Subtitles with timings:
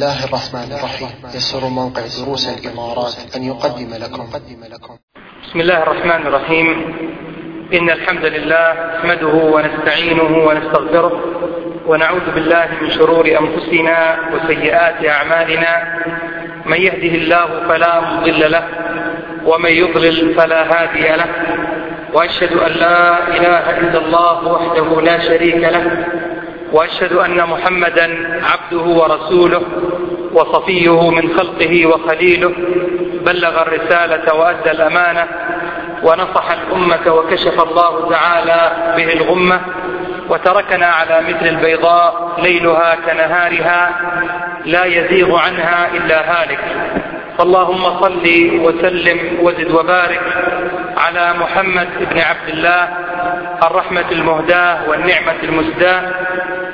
[0.00, 1.08] الله الرحمن الرحيم.
[1.34, 3.90] يسر موقع دروس الإمارات أن يقدم
[4.72, 4.96] لكم.
[5.44, 6.66] بسم الله الرحمن الرحيم.
[7.74, 11.12] إن الحمد لله نحمده ونستعينه ونستغفره
[11.86, 13.98] ونعوذ بالله من شرور أنفسنا
[14.32, 15.72] وسيئات أعمالنا.
[16.66, 18.64] من يهده الله فلا مضل له
[19.44, 21.30] ومن يضلل فلا هادي له.
[22.14, 25.84] وأشهد أن لا إله إلا الله وحده لا شريك له.
[26.72, 29.62] وأشهد أن محمدا عبده ورسوله
[30.32, 32.52] وصفيه من خلقه وخليله
[33.26, 35.26] بلغ الرسالة وأدى الأمانة
[36.02, 39.60] ونصح الأمة وكشف الله تعالى به الغمة
[40.28, 43.90] وتركنا على مثل البيضاء ليلها كنهارها
[44.64, 46.58] لا يزيغ عنها إلا هالك.
[47.38, 48.26] فاللهم صل
[48.60, 50.20] وسلم وزد وبارك
[50.96, 52.88] على محمد بن عبد الله
[53.62, 56.02] الرحمة المهداة والنعمة المسداة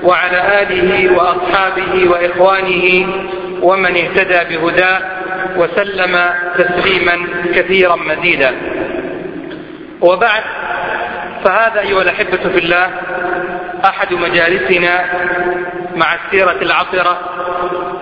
[0.06, 3.06] وعلى آله وأصحابه وإخوانه
[3.62, 5.00] ومن اهتدى بهداه
[5.56, 8.54] وسلم تسليما كثيرا مزيدا.
[10.00, 10.42] وبعد
[11.44, 12.90] فهذا أيها الأحبة في الله
[13.84, 15.04] أحد مجالسنا
[15.96, 17.18] مع السيرة العطرة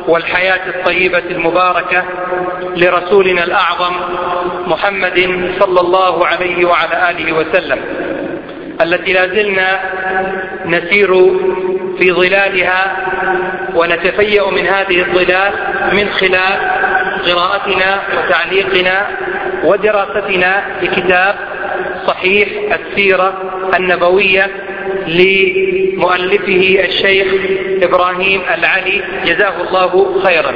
[0.09, 2.05] والحياة الطيبة المباركة
[2.77, 3.95] لرسولنا الأعظم
[4.67, 7.79] محمد صلى الله عليه وعلى آله وسلم
[8.83, 9.81] التي لا زلنا
[10.67, 11.15] نسير
[11.99, 12.97] في ظلالها
[13.75, 15.53] ونتفيأ من هذه الظلال
[15.93, 16.59] من خلال
[17.27, 19.07] قراءتنا وتعليقنا
[19.65, 21.35] ودراستنا لكتاب
[22.07, 23.35] صحيح السيرة
[23.79, 24.51] النبوية
[25.07, 27.27] لمؤلفه الشيخ
[27.83, 29.03] إبراهيم العلي.
[29.27, 30.55] جزاه الله خيرا.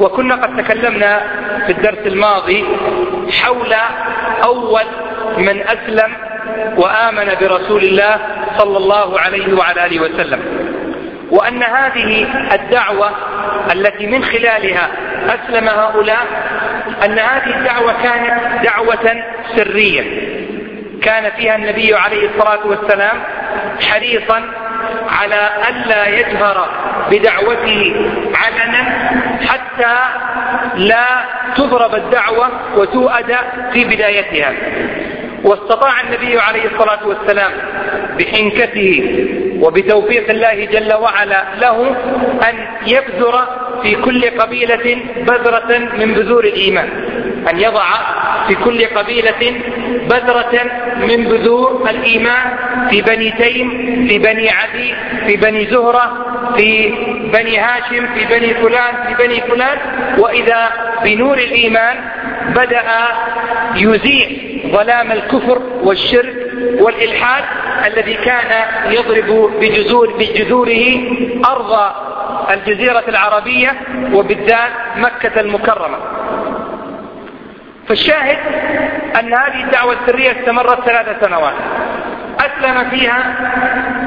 [0.00, 1.22] وكنا قد تكلمنا
[1.66, 2.64] في الدرس الماضي
[3.42, 3.74] حول
[4.44, 4.84] أول
[5.38, 6.12] من أسلم
[6.76, 8.18] وآمن برسول الله
[8.58, 10.40] صلى الله عليه وعلى آله وسلم.
[11.30, 13.10] وأن هذه الدعوة
[13.72, 14.88] التي من خلالها
[15.26, 16.26] أسلم هؤلاء
[17.04, 19.22] أن هذه الدعوة كانت دعوة
[19.56, 20.39] سرية.
[21.02, 23.22] كان فيها النبي عليه الصلاة والسلام
[23.80, 24.42] حريصا
[25.08, 26.68] على ألا يجهر
[27.10, 27.94] بدعوته
[28.34, 29.10] علنا
[29.48, 29.96] حتى
[30.76, 31.06] لا
[31.56, 33.36] تضرب الدعوة وتؤد
[33.72, 34.52] في بدايتها.
[35.44, 37.52] واستطاع النبي عليه الصلاة والسلام
[38.18, 39.04] بحنكته
[39.60, 41.96] وبتوفيق الله جل وعلا له
[42.48, 43.46] أن يبذر
[43.82, 46.88] في كل قبيلة بذرة من بذور الإيمان
[47.50, 47.84] أن يضع
[48.48, 49.60] في كل قبيلة
[50.10, 50.60] بذرة
[51.08, 52.56] من بذور الإيمان
[52.90, 53.70] في بني تيم
[54.08, 54.94] في بني عدي
[55.26, 56.88] في بني زهرة في
[57.32, 59.78] بني هاشم في بني فلان في بني فلان.
[60.18, 60.68] وإذا
[61.04, 61.96] بنور الإيمان
[62.56, 62.82] بدأ
[63.76, 66.36] يزيل ظلام الكفر والشرك
[66.80, 67.44] والإلحاد
[67.86, 71.00] الذي كان يضرب بجذور بجذوره
[71.44, 71.92] أرض
[72.50, 73.72] الجزيرة العربية
[74.12, 75.98] وبالذات مكة المكرمة.
[77.90, 78.38] فالشاهد
[79.20, 81.54] أن هذه الدعوة السرية استمرت ثلاث سنوات.
[82.40, 83.34] أسلم فيها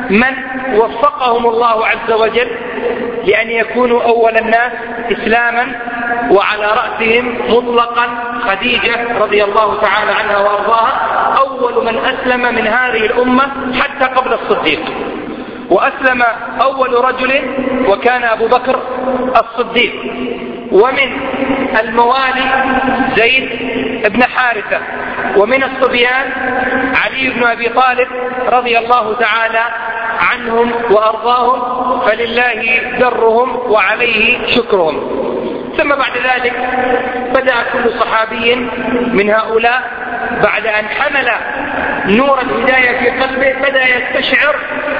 [0.09, 0.33] من
[0.75, 2.47] وفقهم الله عز وجل
[3.25, 4.71] لأن يكونوا أول الناس
[5.11, 5.67] إسلاما
[6.31, 8.07] وعلى رأسهم مطلقا
[8.47, 10.91] خديجة رضي الله تعالى عنها وأرضاها
[11.37, 13.43] أول من أسلم من هذه الأمة
[13.79, 14.81] حتى قبل الصديق.
[15.69, 16.23] وأسلم
[16.61, 17.41] أول رجل
[17.87, 18.79] وكان أبو بكر
[19.35, 19.93] الصديق.
[20.73, 21.11] ومن
[21.79, 22.45] الموالي
[23.15, 23.49] زيد
[24.11, 24.79] بن حارثة
[25.37, 26.31] ومن الصبيان
[27.05, 28.07] علي بن أبي طالب
[28.49, 29.63] رضي الله تعالى
[30.19, 35.23] عنهم وأرضاهم فلله درهم وعليه شكرهم.
[35.77, 36.53] ثم بعد ذلك
[37.35, 38.55] بدأ كل صحابي
[39.13, 39.83] من هؤلاء
[40.43, 41.29] بعد أن حمل
[42.05, 44.55] نور الهداية في قلبه بدأ يستشعر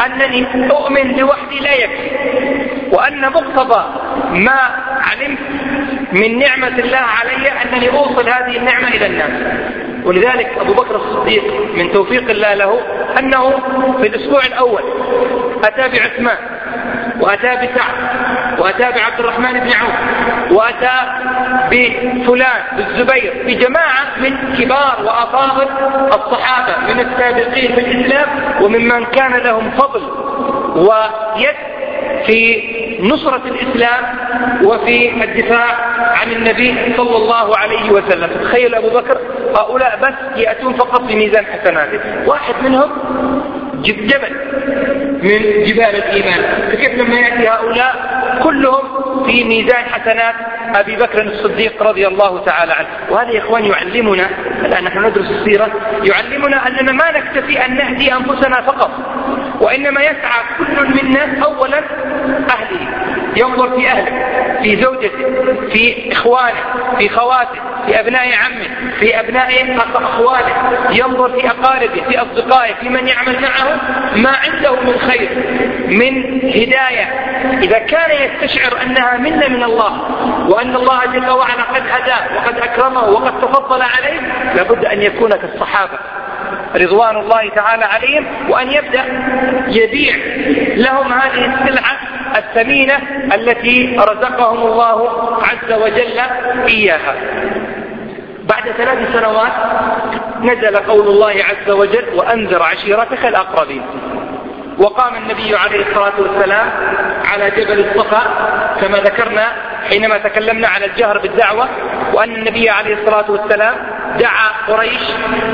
[0.06, 2.12] أنني أؤمن لوحدي لا يكفي
[2.92, 3.86] وأن مقتضى
[4.32, 4.60] ما
[5.02, 5.40] علمت
[6.14, 9.32] من نعمة الله علي أنني أوصل هذه النعمة إلى الناس.
[10.06, 11.44] ولذلك أبو بكر الصديق
[11.76, 12.80] من توفيق الله له
[13.20, 13.50] أنه
[14.02, 14.84] في الأسبوع الأول
[15.64, 16.38] أتى بعثمان
[17.20, 17.96] وأتى بسعد
[18.60, 19.94] وأتى بعبد الرحمن بن عوف
[20.52, 21.00] وأتى
[21.72, 25.68] بفلان بالزبير بجماعة من كبار وأفاضل
[26.08, 28.28] الصحابة من السابقين في الإسلام
[28.62, 30.02] وممن كان لهم فضل
[30.76, 31.56] ويد
[32.26, 32.64] في
[33.02, 34.04] نصرة الإسلام
[34.64, 35.66] وفي الدفاع
[35.98, 38.30] عن النبي صلى الله عليه وسلم.
[38.44, 39.18] تخيل أبو بكر
[39.58, 42.00] هؤلاء بس يأتون فقط بميزان حسناته.
[42.26, 42.90] واحد منهم
[43.92, 44.36] جبل
[45.24, 46.70] من جبال الإيمان.
[46.72, 50.36] فكيف لما يأتي هؤلاء؟ كلهم في ميزان حسنات
[50.76, 52.88] أبي بكر الصديق رضي الله تعالى عنه.
[53.10, 54.30] وهذا يا إخوان يعلمنا
[54.66, 55.72] الآن نحن ندرس السيرة
[56.04, 58.92] يعلمنا أننا ما نكتفي أن نهدي أنفسنا فقط
[59.62, 61.82] وإنما يسعى كل منا أولا
[62.50, 62.88] أهله.
[63.38, 64.24] ينظر في أهله
[64.62, 65.10] في زوجته
[65.74, 66.64] في إخوانه
[66.98, 70.54] في خواته في أبناء عمه في أبناء أخواله
[70.92, 73.80] ينظر في أقاربه في أصدقائه في من يعمل معه
[74.16, 75.30] ما عنده من خير
[75.88, 77.04] من هداية.
[77.62, 80.02] إذا كان يستشعر أنها منة من الله
[80.50, 84.20] وأن الله جل وعلا قد هداه وقد أكرمه وقد تفضل عليه
[84.56, 86.00] لابد أن يكون كالصحابة
[86.76, 89.04] رضوان الله تعالى عليهم وأن يبدأ
[89.68, 90.16] يبيع
[90.76, 92.94] لهم هذه السلعة الثمينة
[93.36, 95.10] التي رزقهم الله
[95.44, 96.20] عز وجل
[96.68, 97.16] إياها.
[98.44, 99.52] بعد ثلاث سنوات
[100.42, 103.82] نزل قول الله عز وجل وأنذر عشيرتك الأقربين.
[104.80, 106.68] وقام النبي عليه الصلاة والسلام
[107.34, 108.22] على جبل الصفا
[108.82, 109.52] كما ذكرنا
[109.90, 111.68] حينما تكلمنا على الجهر بالدعوة
[112.14, 113.76] وأن النبي عليه الصلاة والسلام
[114.20, 115.02] دعا قريش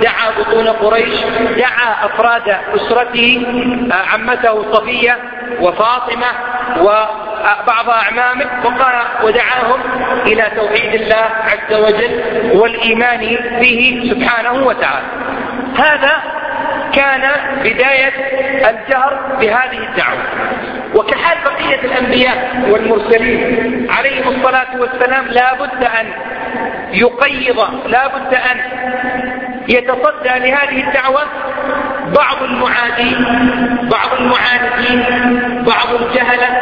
[0.02, 1.20] دعا بطون قريش
[1.58, 3.46] دعا أفراد أسرته
[4.14, 5.18] عمته صفية
[5.62, 6.28] وفاطمة
[6.80, 9.80] وبعض أعمامه وقال ودعاهم
[10.26, 12.22] إلى توحيد الله عز وجل
[12.54, 15.06] والإيمان به سبحانه وتعالى.
[15.78, 16.12] هذا
[16.94, 17.22] كان
[17.64, 18.14] بداية
[18.70, 20.24] الجهر بهذه الدعوة.
[20.96, 26.08] وكحال بقية الأنبياء والمرسلين عليهم الصلاة والسلام لا بد أن
[26.94, 28.60] يقيض لا بد أن
[29.68, 31.22] يتصدى لهذه الدعوة
[32.16, 33.26] بعض المعادين
[33.92, 35.04] بعض المعاندين
[35.64, 36.62] بعض الجهلة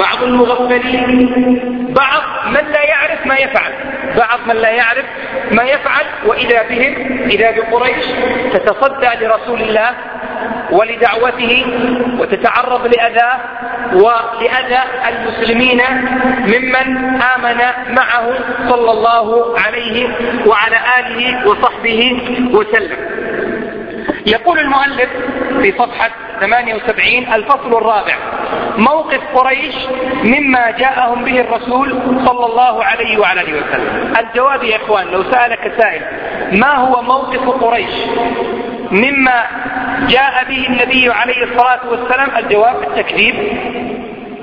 [0.00, 3.72] بعض المغفلين بعض من لا يعرف ما يفعل.
[4.16, 5.04] بعض من لا يعرف
[5.52, 8.04] ما يفعل وإذا بهم إذا بقريش
[8.52, 9.90] تتصدى لرسول الله
[10.70, 11.66] ولدعوته
[12.18, 13.40] وتتعرض لأذاه
[13.92, 14.78] ولأذى
[15.08, 15.82] المسلمين
[16.40, 17.58] ممن آمن
[17.94, 18.34] معه
[18.68, 20.08] صلى الله عليه
[20.46, 22.20] وعلى آله وصحبه
[22.54, 22.96] وسلم.
[24.26, 25.08] يقول المؤلف
[25.62, 26.10] في صفحة
[26.40, 28.14] 78 الفصل الرابع
[28.78, 29.74] موقف قريش
[30.24, 31.90] مما جاءهم به الرسول
[32.26, 34.14] صلى الله عليه وعلى آله وسلم.
[34.18, 36.02] الجواب يا إخوان لو سألك سائل
[36.52, 37.94] ما هو موقف قريش
[38.90, 39.44] مما
[40.08, 43.34] جاء به النبي عليه الصلاة والسلام؟ الجواب التكذيب.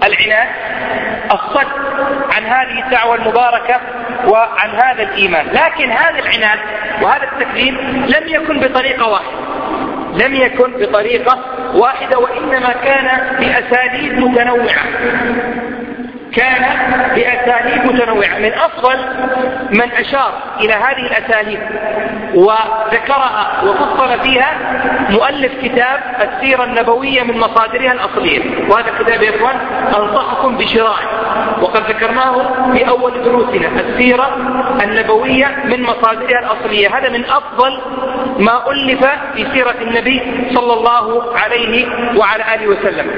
[0.04, 0.48] العناد
[1.32, 1.68] الصد
[2.36, 3.82] عن هذه الدعوة المباركة
[4.28, 5.46] وعن هذا الإيمان.
[5.48, 6.60] لكن هذا العناد
[7.02, 7.74] وهذا التكذيب
[8.08, 9.40] لم يكن بطريقة واحدة.
[10.14, 11.40] لم يكن بطريقة
[11.74, 14.84] واحدة وإنما كان بأساليب متنوعة.
[16.36, 16.64] كان
[17.16, 18.38] بأساليب متنوعة.
[18.38, 18.98] من أفضل
[19.72, 21.60] من أشار إلى هذه الأساليب
[22.34, 24.52] وذكرها وفصل فيها
[25.10, 28.70] مؤلف كتاب السيرة النبوية من مصادرها الأصلية.
[28.70, 29.56] وهذا الكتاب يا إخوان
[29.98, 31.19] أنصحكم بشرائه
[31.62, 32.34] وقد ذكرناه
[32.74, 34.38] في أول دروسنا السيرة
[34.84, 36.98] النبوية من مصادرها الأصلية.
[36.98, 37.82] هذا من أفضل
[38.40, 40.22] ما ألف في سيرة النبي
[40.56, 43.12] صلى الله عليه وعلى آله وسلم.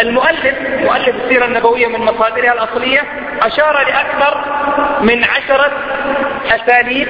[0.00, 0.54] المؤلف
[0.84, 3.00] مؤلف السيرة النبوية من مصادرها الأصلية
[3.42, 4.44] أشار لأكثر
[5.00, 5.70] من عشرة
[6.46, 7.08] أساليب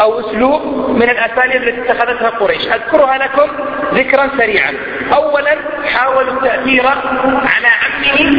[0.00, 2.66] أو أسلوب من الأساليب التي اتخذتها قريش.
[2.66, 3.50] أذكرها لكم
[3.94, 4.72] ذكرا سريعا.
[5.14, 5.56] أولا
[5.94, 8.30] حاولوا التأثير على عمه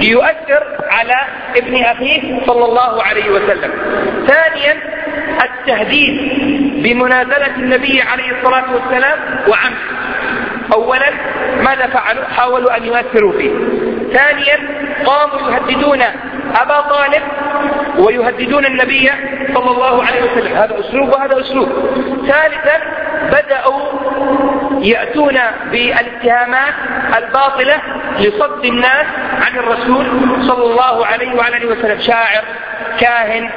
[0.00, 1.16] ليؤثر على
[1.56, 3.70] ابن أخيه صلى الله عليه وسلم.
[4.26, 4.76] ثانيا
[5.44, 6.16] التهديد
[6.82, 9.76] بمنازلة النبي عليه الصلاة والسلام وعمه.
[10.72, 11.10] أولا
[11.62, 13.50] ماذا فعلوا؟ حاولوا أن يؤثروا فيه.
[14.12, 14.58] ثانيا
[15.04, 16.02] قاموا يهددون
[16.54, 17.22] أبا طالب
[17.98, 19.10] ويهددون النبي
[19.54, 20.56] صلى الله عليه وسلم.
[20.56, 21.68] هذا أسلوب وهذا أسلوب.
[22.26, 22.80] ثالثا
[23.32, 23.80] بدأوا
[24.80, 25.38] يأتون
[25.70, 26.74] بالاتهامات
[27.16, 27.76] الباطلة
[28.18, 29.06] لصد الناس
[29.40, 30.06] عن الرسول
[30.42, 32.00] صلى الله عليه وعلى آله وسلم.
[32.00, 32.42] شاعر
[33.00, 33.50] كاهن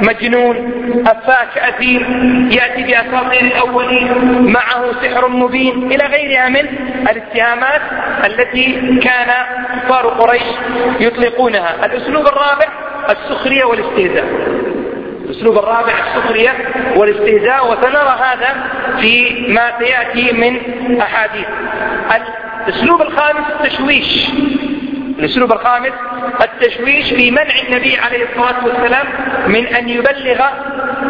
[0.00, 0.56] مجنون
[1.06, 2.02] أفاك أثيم
[2.52, 4.08] يأتي بأساطير الأولين
[4.52, 6.66] معه سحر مبين إلى غيرها من
[7.10, 7.80] الاتهامات
[8.24, 9.30] التي كان
[9.82, 10.42] كفار قريش
[11.00, 11.86] يطلقونها.
[11.86, 12.68] الأسلوب الرابع
[13.10, 14.24] السخرية والاستهزاء.
[15.24, 16.52] الأسلوب الرابع السخرية
[16.96, 18.54] والاستهزاء وسنرى هذا
[19.00, 20.60] في ما سيأتي من
[21.00, 21.46] أحاديث.
[22.66, 24.28] الأسلوب الخامس التشويش.
[25.18, 25.92] الأسلوب الخامس
[26.42, 29.06] التشويش في منع النبي عليه الصلاة والسلام
[29.46, 30.46] من أن يبلغ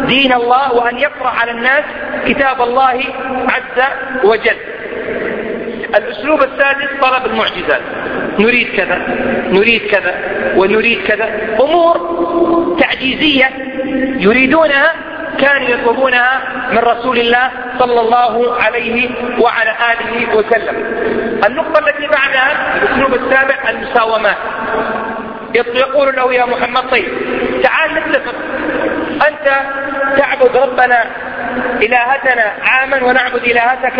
[0.07, 1.83] دين الله وأن يقرأ على الناس
[2.27, 3.03] كتاب الله
[3.49, 3.83] عز
[4.23, 4.57] وجل.
[5.95, 7.81] الأسلوب السادس طلب المعجزات.
[8.39, 8.97] نريد كذا
[9.49, 10.15] نريد كذا
[10.55, 11.29] ونريد كذا.
[11.59, 11.97] أمور
[12.79, 13.49] تعجيزية
[14.19, 14.93] يريدونها
[15.39, 16.41] كانوا يطلبونها
[16.71, 20.75] من رسول الله صلى الله عليه وعلى آله وسلم.
[21.45, 24.37] النقطة التي بعدها الأسلوب السابع المساومات.
[25.55, 27.07] يقول له يا محمد طيب
[27.63, 28.35] تعال نتفق.
[29.07, 29.59] أنت
[30.17, 31.05] تعبد ربنا
[31.81, 33.99] إلهتنا عاما ونعبد إلهتك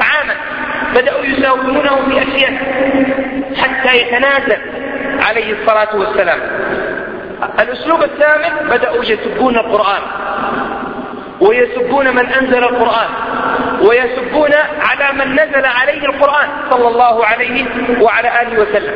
[0.00, 0.34] عاما.
[0.94, 2.52] بدأوا يساومونه في أشياء
[3.56, 4.60] حتى يتنازل
[5.28, 6.40] عليه الصلاة والسلام.
[7.60, 10.02] الأسلوب الثامن بدأوا يسبون القرآن.
[11.40, 13.08] ويسبون من أنزل القرآن.
[13.82, 17.64] ويسبون على من نزل عليه القرآن صلى الله عليه
[18.00, 18.94] وعلى آله وسلم.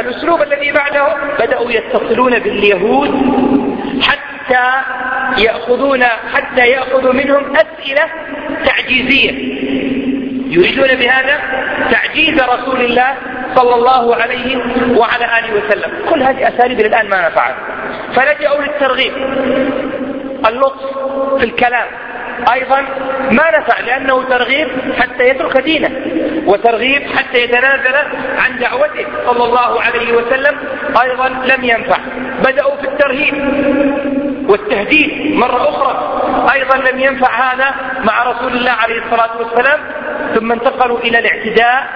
[0.00, 3.10] الأسلوب الذي بعده بدأوا يتصلون باليهود
[4.52, 8.08] حتى يأخذون حتى يأخذوا منهم أسئلة
[8.64, 9.32] تعجيزية.
[10.50, 11.40] يريدون بهذا
[11.90, 13.14] تعجيز رسول الله
[13.54, 14.56] صلى الله عليه
[14.98, 15.92] وعلى آله وسلم.
[16.10, 17.54] كل هذه أساليب الآن ما نفعت
[18.14, 19.12] فلجأوا للترغيب.
[20.48, 20.98] اللطف
[21.38, 21.86] في الكلام.
[22.52, 22.80] أيضا
[23.30, 24.68] ما نفع لأنه ترغيب
[24.98, 25.90] حتى يترك دينه
[26.46, 27.96] وترغيب حتى يتنازل
[28.38, 30.58] عن دعوته صلى الله عليه وسلم
[31.02, 31.98] أيضا لم ينفع.
[32.44, 33.34] بدأوا في الترهيب.
[34.48, 36.22] والتهديد مرة أخرى.
[36.54, 39.80] أيضا لم ينفع هذا مع رسول الله عليه الصلاة والسلام
[40.34, 41.86] ثم انتقلوا إلى الاعتداء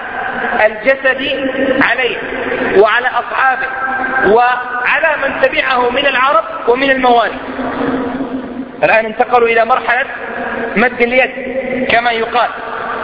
[0.65, 1.35] الجسدي
[1.81, 2.17] عليه
[2.81, 3.67] وعلى أصحابه
[4.27, 7.39] وعلى من تبعه من العرب ومن الموالي.
[8.83, 10.05] الآن انتقلوا إلى مرحلة
[10.75, 11.31] مد اليد
[11.91, 12.49] كما يقال.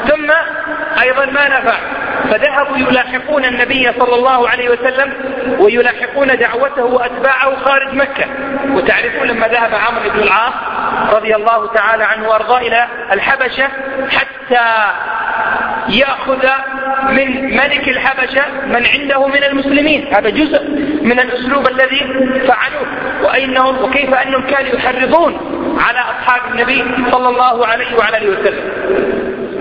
[0.08, 0.32] ثم
[1.02, 1.76] أيضا ما نفع.
[2.32, 5.14] فذهبوا يلاحقون النبي صلى الله عليه وسلم
[5.60, 8.26] ويلاحقون دعوته وأتباعه خارج مكة.
[8.72, 10.54] وتعرفون لما ذهب عمرو بن العاص
[11.14, 13.68] رضي الله تعالى عنه وأرضاه إلى الحبشة
[14.12, 14.92] حتى
[15.90, 16.48] يأخذ
[17.10, 20.14] من ملك الحبشة من عنده من المسلمين.
[20.16, 20.64] هذا جزء
[21.02, 22.00] من الأسلوب الذي
[22.48, 22.88] فعلوه.
[23.24, 25.34] وأنهم وكيف أنهم كانوا يحرضون
[25.80, 28.64] على أصحاب النبي صلى الله عليه وعلى آله وسلم.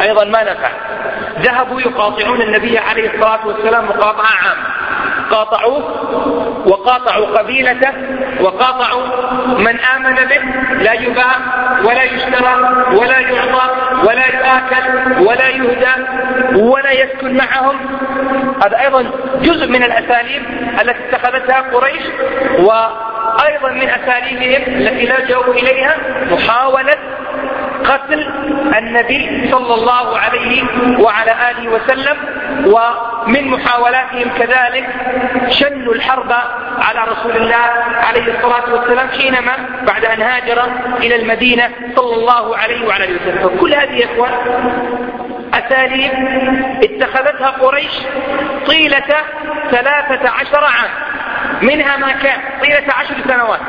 [0.02, 0.70] أيضا ما نفع.
[1.42, 4.66] ذهبوا يقاطعون النبي عليه الصلاة والسلام مقاطعة عامة.
[5.30, 5.82] قاطعوه
[6.66, 7.92] وقاطعوا قبيلته
[8.40, 9.02] وقاطعوا
[9.58, 10.40] من آمن به.
[10.84, 11.36] لا يباع
[11.84, 12.54] ولا يشترى
[12.92, 13.70] ولا يعطى
[14.06, 15.92] ولا يؤكل ولا يهدى
[16.56, 17.76] ولا يسكن معهم.
[18.64, 19.10] هذا أيضا
[19.42, 20.42] جزء من الأساليب
[20.80, 22.02] التي اتخذتها قريش
[22.58, 25.96] وأيضا من أساليبهم التي لجأوا إليها
[26.30, 26.96] محاولة
[27.84, 28.26] قتل
[28.78, 30.62] النبي صلى الله عليه
[30.98, 32.16] وعلى آله وسلم
[32.66, 34.88] ومن محاولاتهم كذلك
[35.48, 36.32] شنوا الحرب
[36.78, 37.64] على رسول الله
[38.08, 39.52] عليه الصلاة والسلام حينما
[39.86, 40.64] بعد أن هاجر
[40.98, 43.48] إلى المدينة صلى الله عليه وعلى آله وسلم.
[43.48, 44.32] فكل هذه إخوان
[45.54, 46.12] أساليب
[46.82, 47.92] اتخذتها قريش
[48.66, 49.04] طيلة
[49.70, 50.90] ثلاثة عشر عام.
[51.62, 53.60] منها ما كان طيلة عشر سنوات.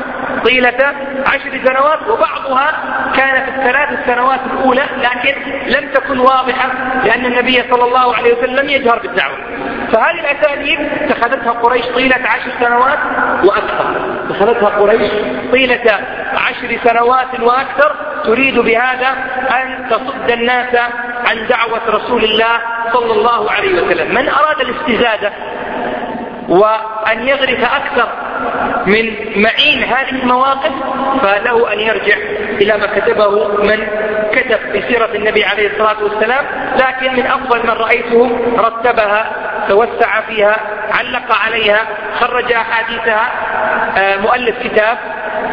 [0.46, 0.94] طيلة
[1.28, 2.72] عشر سنوات وبعضها
[3.16, 5.36] كان في الثلاث السنوات الأولى لكن
[5.68, 6.70] لم تكن واضحة
[7.06, 9.38] لأن النبي صلى الله عليه وسلم لم يجهر بالدعوة.
[9.94, 13.00] فهذه الأساليب اتخذتها قريش طيلة عشر سنوات
[13.44, 14.16] وأكثر.
[14.30, 15.12] اتخذتها قريش
[15.52, 16.00] طيلة
[16.34, 19.10] عشر سنوات وأكثر تريد بهذا
[19.62, 20.76] أن تصد الناس
[21.26, 22.60] عن دعوة رسول الله
[22.94, 24.16] صلى الله عليه وسلم.
[24.16, 25.32] من أراد الاستزادة
[26.50, 28.08] وأن يغرف أكثر
[28.86, 30.72] من معين هذه المواقف
[31.22, 32.16] فله أن يرجع
[32.62, 33.88] إلى ما كتبه من
[34.32, 39.32] كتب في سيرة النبي عليه الصلاة والسلام لكن من أفضل من رأيته رتبها
[39.70, 40.58] توسع فيها
[40.92, 41.88] علق عليها
[42.20, 43.32] خرج أحاديثها
[43.98, 44.98] آه، مؤلف كتاب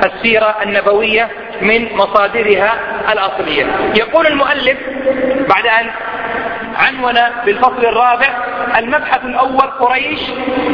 [0.04, 1.28] السيرة النبوية
[1.62, 2.74] من مصادرها
[3.12, 3.66] الأصلية.
[3.96, 4.78] يقول المؤلف
[5.48, 5.90] بعد أن
[6.76, 7.14] عنون
[7.44, 8.28] بالفصل الرابع
[8.78, 10.20] المبحث الأول قريش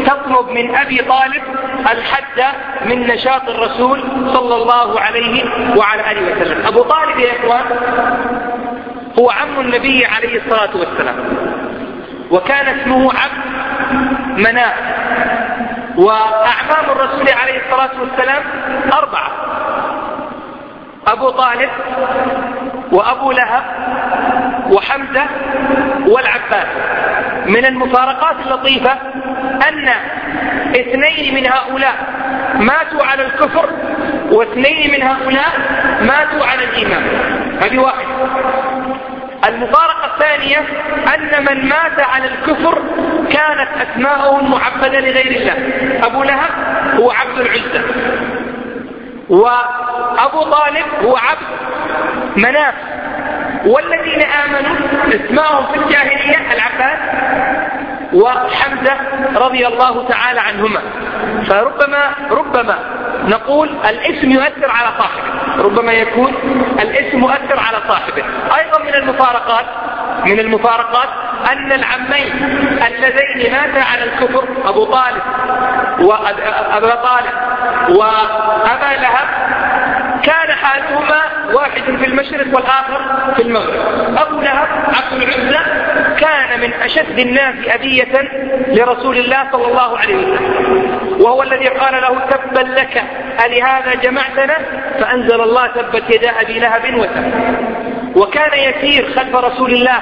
[0.06, 1.42] تطلب من أبي طالب
[1.92, 2.54] الحد
[2.86, 4.00] من نشاط الرسول
[4.34, 5.44] صلى الله عليه
[5.76, 6.66] وعلى آله وسلم.
[6.66, 7.64] أبو طالب يا إخوان
[9.18, 11.16] هو عم النبي عليه الصلاة والسلام
[12.30, 13.66] وكان اسمه عبد
[14.38, 14.74] مناف
[15.96, 18.42] وأعمام الرسول عليه الصلاة والسلام
[18.92, 19.30] أربعة.
[21.16, 21.70] أبو طالب
[22.92, 23.62] وأبو لهب
[24.70, 25.26] وحمزة
[26.06, 26.66] والعباس.
[27.46, 28.92] من المفارقات اللطيفة
[29.68, 29.88] أن
[30.70, 31.94] اثنين من هؤلاء
[32.54, 33.68] ماتوا على الكفر
[34.30, 35.52] واثنين من هؤلاء
[36.00, 37.02] ماتوا على الإيمان.
[37.62, 38.06] هذه واحد
[39.48, 40.58] المفارقة الثانية
[41.14, 42.78] أن من مات على الكفر
[43.30, 45.56] كانت أسماءهم معبدة لغير الله.
[46.06, 46.50] أبو لهب
[47.00, 47.82] هو عبد العزة.
[50.14, 51.46] وأبو طالب هو عبد
[52.36, 52.74] مناف.
[53.66, 54.76] والذين آمنوا
[55.08, 56.98] اسمائهم في الجاهلية العباس
[58.12, 58.96] وحمزة
[59.36, 60.80] رضي الله تعالى عنهما.
[61.48, 62.78] فربما ربما
[63.24, 65.62] نقول الاسم يؤثر على صاحبه.
[65.62, 66.34] ربما يكون
[66.80, 68.24] الاسم مؤثر على صاحبه.
[68.58, 69.66] أيضا من المفارقات
[70.26, 71.08] من المفارقات
[71.52, 72.32] أن العمين
[72.86, 75.22] اللذين ماتا على الكفر أبو طالب
[76.00, 77.32] وأبا طالب
[77.88, 79.28] وأبا لهب
[80.26, 83.00] كان حالهما واحد في المشرق والآخر
[83.36, 83.80] في المغرب.
[84.18, 85.60] أبو لهب عبد العزة
[86.18, 88.28] كان من أشد الناس أذية
[88.68, 91.20] لرسول الله صلى الله عليه وسلم.
[91.20, 93.02] وهو الذي قال له تبا لك
[93.46, 94.56] ألهذا جمعتنا؟
[95.00, 97.32] فأنزل الله تبت يدا أبي لهب وتب.
[98.16, 100.00] وكان يسير خلف رسول الله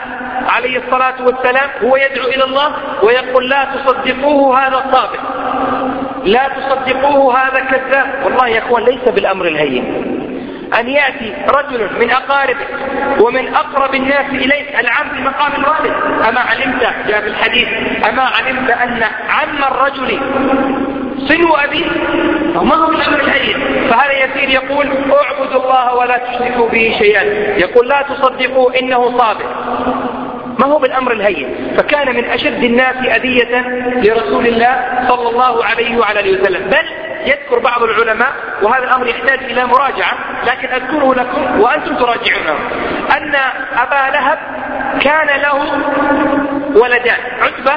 [0.48, 5.18] عليه الصلاة والسلام هو يدعو إلى الله ويقول لا تصدقوه هذا الصابر.
[6.24, 8.06] لا تصدقوه هذا كذاب.
[8.24, 10.13] والله يا أخوان ليس بالأمر الهين.
[10.80, 12.68] أن يأتي رجل من أقاربك
[13.20, 15.94] ومن أقرب الناس إليك العم في مقام الوالد.
[16.28, 17.68] أما علمت جاء في الحديث
[18.08, 20.20] أما علمت أن عم الرجل
[21.18, 21.86] صنو أبيه
[22.54, 27.22] ما هو الأمر الهين فهذا يسير يقول اعبدوا الله ولا تشركوا به شيئا؟
[27.58, 29.44] يقول لا تصدقوا إنه صابر.
[30.58, 33.60] ما هو بالأمر الهين؟ فكان من أشد الناس أذية
[33.96, 36.70] لرسول الله صلى الله عليه وعلى آله وسلم.
[36.70, 36.86] بل
[37.24, 40.14] يذكر بعض العلماء وهذا الأمر يحتاج إلى مراجعة
[40.46, 42.58] لكن أذكره لكم وأنتم تراجعونه.
[43.16, 43.34] أن
[43.76, 44.38] أبا لهب
[45.00, 45.54] كان له
[46.80, 47.76] ولدان عتبة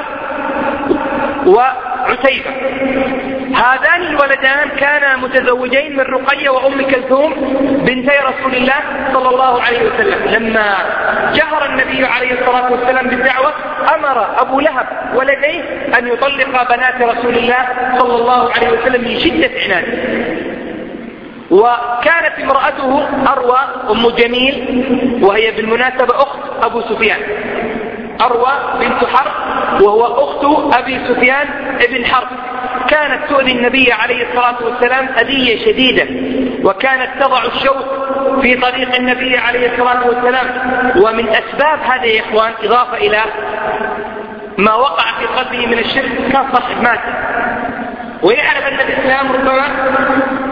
[1.46, 2.50] وعتيبة.
[3.54, 7.32] هذان الولدان كانا متزوجين من رقية وأم كلثوم
[7.86, 8.80] بنتي رسول الله
[9.12, 10.28] صلى الله عليه وسلم.
[10.28, 10.76] لما
[11.34, 13.52] جهر النبي عليه الصلاة والسلام بالدعوة
[13.94, 15.62] أمر أبو لهب ولديه
[15.98, 17.66] أن يطلق بنات رسول الله
[17.98, 19.92] صلى الله عليه وسلم من شدة عناده
[21.50, 23.58] وكانت امرأته أروى
[23.90, 24.54] أم جميل
[25.22, 27.20] وهي بالمناسبة أخت أبو سفيان.
[28.20, 29.32] أروى بنت حرب
[29.80, 30.44] وهو أخت
[30.78, 31.46] أبي سفيان
[31.80, 32.28] ابن حرب.
[32.88, 36.06] كانت تؤذي النبي عليه الصلاة والسلام أذية شديدة
[36.64, 37.86] وكانت تضع الشوك
[38.42, 40.46] في طريق النبي عليه الصلاة والسلام.
[40.96, 43.22] ومن أسباب هذا يا إخوان إضافة إلى
[44.58, 47.00] ما وقع في قلبه من الشرك كان صاحب مات.
[48.22, 49.66] ويعلم أن الإسلام ربما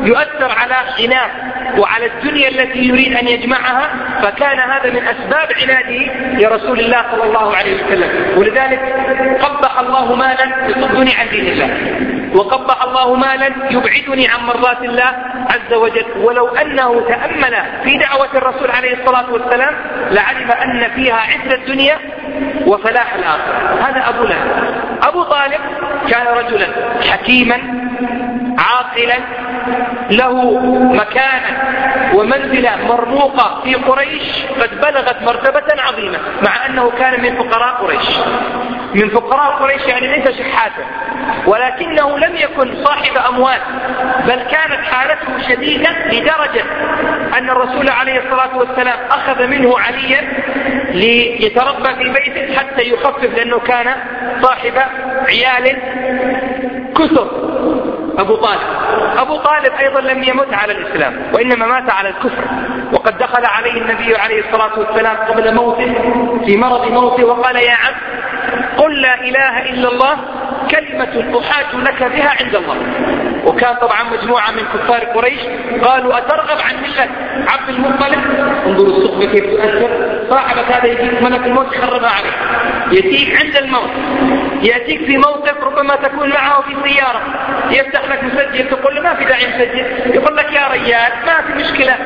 [0.02, 1.30] يؤثر على غناه
[1.78, 3.90] وعلى الدنيا التي يريد أن يجمعها
[4.22, 8.38] فكان هذا من أسباب عناده لرسول الله صلى الله عليه وسلم.
[8.38, 8.80] ولذلك
[9.42, 11.70] قبح الله مالا يصدني عن دين الله.
[12.36, 15.14] وقبح الله مالا يبعدني عن مرضات الله
[15.50, 16.06] عز وجل.
[16.16, 19.74] ولو أنه تأمل في دعوة الرسول عليه الصلاة والسلام
[20.10, 21.98] لعلم أن فيها عز الدنيا
[22.66, 23.80] وفلاح الآخرة.
[23.88, 24.46] هذا أبو لهب.
[25.02, 25.60] أبو طالب
[26.08, 26.66] كان رجلا
[27.10, 27.56] حكيما
[28.58, 29.18] عاقلا
[30.10, 30.60] له
[30.92, 31.74] مكانة
[32.14, 38.08] ومنزلة مرموقة في قريش قد بلغت مرتبة عظيمة مع أنه كان من فقراء قريش.
[38.94, 40.84] من فقراء قريش يعني ليس شحاتا
[41.46, 43.58] ولكنه لم يكن صاحب أموال
[44.26, 46.64] بل كانت حالته شديدة لدرجة
[47.38, 50.20] أن الرسول عليه الصلاة والسلام أخذ منه عليا
[50.90, 53.94] ليتربى في بيته حتى يخفف لأنه كان
[54.42, 54.72] صاحب
[55.28, 55.76] عيال
[56.98, 57.45] كثر.
[58.18, 58.60] أبو طالب.
[59.18, 62.44] أبو طالب أيضا لم يمت على الإسلام وإنما مات على الكفر.
[62.92, 65.94] وقد دخل عليه النبي عليه الصلاة والسلام قبل موته
[66.44, 67.94] في مرض موته وقال يا عم
[68.76, 70.16] قل لا إله إلا الله
[70.70, 72.76] كلمة أحاج لك بها عند الله.
[73.46, 75.40] وكان طبعا مجموعة من كفار قريش
[75.82, 77.08] قالوا أترغب عن ملة
[77.48, 78.20] عبد المطلب؟
[78.66, 80.18] انظروا الصحبة كيف تؤثر.
[80.30, 82.34] صاحبك هذا يجيك ملك الموت يخربها عليك.
[82.92, 83.90] يأتيك عند الموت.
[84.62, 87.20] يأتيك في موقف ربما تكون معه في سيارة.
[87.70, 91.52] يفتح لك مسجل تقول له ما في داعي مسجل يقول لك يا ريال ما في
[91.52, 91.96] مشكلة.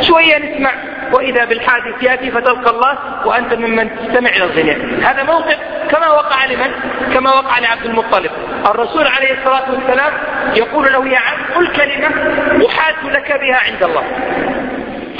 [0.00, 0.72] شوية نسمع.
[1.12, 4.78] وإذا بالحادث يأتي فتلقى الله وأنت ممن تستمع إلى الغناء.
[5.02, 5.58] هذا موقف
[5.90, 6.70] كما وقع لمن؟
[7.14, 8.30] كما وقع لعبد المطلب.
[8.66, 10.12] الرسول عليه الصلاة والسلام
[10.54, 12.08] يقول له يا عم قل كلمة
[12.68, 14.04] أحاج لك بها عند الله.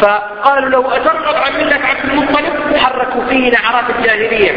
[0.00, 4.52] فقالوا له أترغب عن ملة عبد المطلب حركوا فيه نعرات الجاهلية.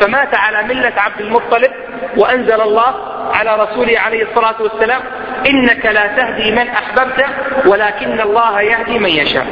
[0.00, 1.70] فمات على ملة عبد المطلب
[2.16, 2.94] وأنزل الله
[3.34, 5.00] على رسوله عليه الصلاة والسلام
[5.46, 7.26] إنك لا تهدي من أحببت
[7.66, 9.46] ولكن الله يهدي من يشاء.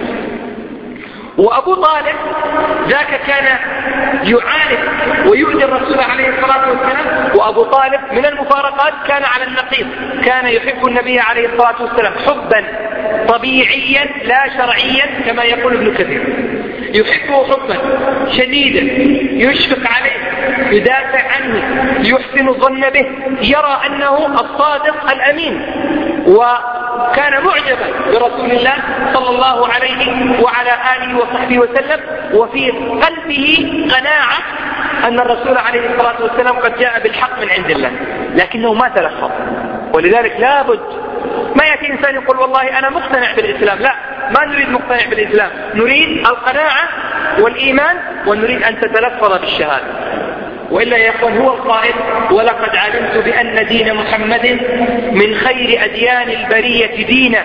[1.38, 2.14] وأبو طالب
[2.88, 3.58] ذاك كان
[4.22, 4.78] يعاند
[5.26, 9.86] ويؤذي الرسول عليه الصلاة والسلام وأبو طالب من المفارقات كان على النقيض
[10.24, 12.64] كان يحب النبي عليه الصلاة والسلام حبا
[13.28, 16.22] طبيعيا لا شرعيا كما يقول ابن كثير.
[16.94, 17.76] يحبه حبا
[18.30, 18.80] شديدا
[19.50, 20.20] يشفق عليه
[20.76, 21.62] يدافع عنه
[22.00, 23.06] يحسن الظن به
[23.42, 25.66] يرى أنه الصادق الأمين
[26.94, 28.74] وكان معجبا برسول الله
[29.14, 32.00] صلى الله عليه وعلى آله وصحبه وسلم
[32.32, 34.38] وفي قلبه قناعة
[35.08, 37.90] أن الرسول عليه الصلاة والسلام قد جاء بالحق من عند الله
[38.34, 39.30] لكنه ما تلفظ
[39.94, 40.80] ولذلك لابد
[41.56, 43.94] ما يأتي إنسان يقول والله أنا مقتنع بالإسلام لا
[44.30, 46.88] ما نريد مقتنع بالإسلام نريد القناعة
[47.40, 49.84] والإيمان ونريد أن تتلفظ بالشهادة.
[50.74, 51.94] وإلا يقول هو القائل
[52.30, 54.60] ولقد علمت بأن دين محمد
[55.12, 57.44] من خير أديان البرية دينا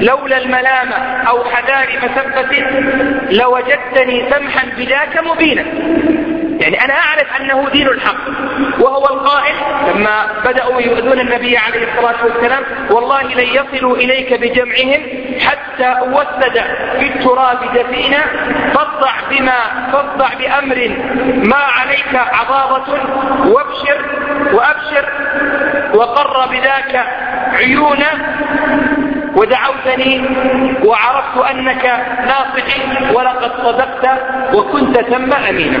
[0.00, 0.96] لولا الملامة
[1.28, 2.64] أو حذار مسبة
[3.30, 5.64] لوجدتني سمحا بذاك مبينا.
[6.64, 8.16] يعني أنا أعرف أنه دين الحق
[8.80, 9.54] وهو القائل
[9.94, 15.02] لما بدأوا يؤذون النبي عليه الصلاة والسلام والله لن يصلوا إليك بجمعهم
[15.40, 16.64] حتى أوسد
[16.98, 18.18] في التراب دفينا
[18.74, 19.58] فاصدع بما
[19.92, 20.96] فاصدع بأمر
[21.44, 22.92] ما عليك عضاضة
[23.46, 24.06] وابشر
[24.52, 25.08] وأبشر
[25.94, 27.06] وقر بذاك
[27.52, 28.10] عيونا
[29.36, 30.24] ودعوتني
[30.84, 31.84] وعرفت أنك
[32.26, 34.20] ناصحي ولقد صدقت
[34.54, 35.78] وكنت تم أمينا.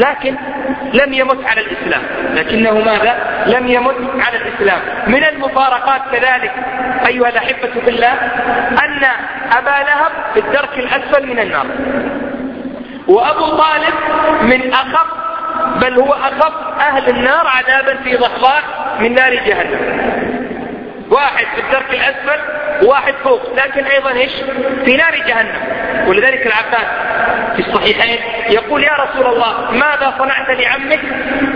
[0.00, 0.36] لكن
[0.94, 2.02] لم يمت على الإسلام.
[2.34, 4.80] لكنه ماذا؟ لم يمت على الإسلام.
[5.06, 6.52] من المفارقات كذلك
[7.06, 8.12] أيها الأحبة في الله
[8.84, 9.04] أن
[9.52, 11.66] أبا لهب في الدرك الأسفل من النار.
[13.08, 13.94] وأبو طالب
[14.42, 15.06] من أخف
[15.80, 18.62] بل هو أخف أهل النار عذابا في ضحضاح
[19.00, 19.80] من نار جهنم.
[21.10, 23.40] واحد في الدرك الأسفل وواحد فوق.
[23.56, 24.32] لكن أيضا إيش؟
[24.84, 25.60] في نار جهنم.
[26.06, 26.86] ولذلك العباس
[27.56, 28.18] في الصحيحين
[28.50, 31.00] يقول يا رسول الله ماذا صنعت لعمك؟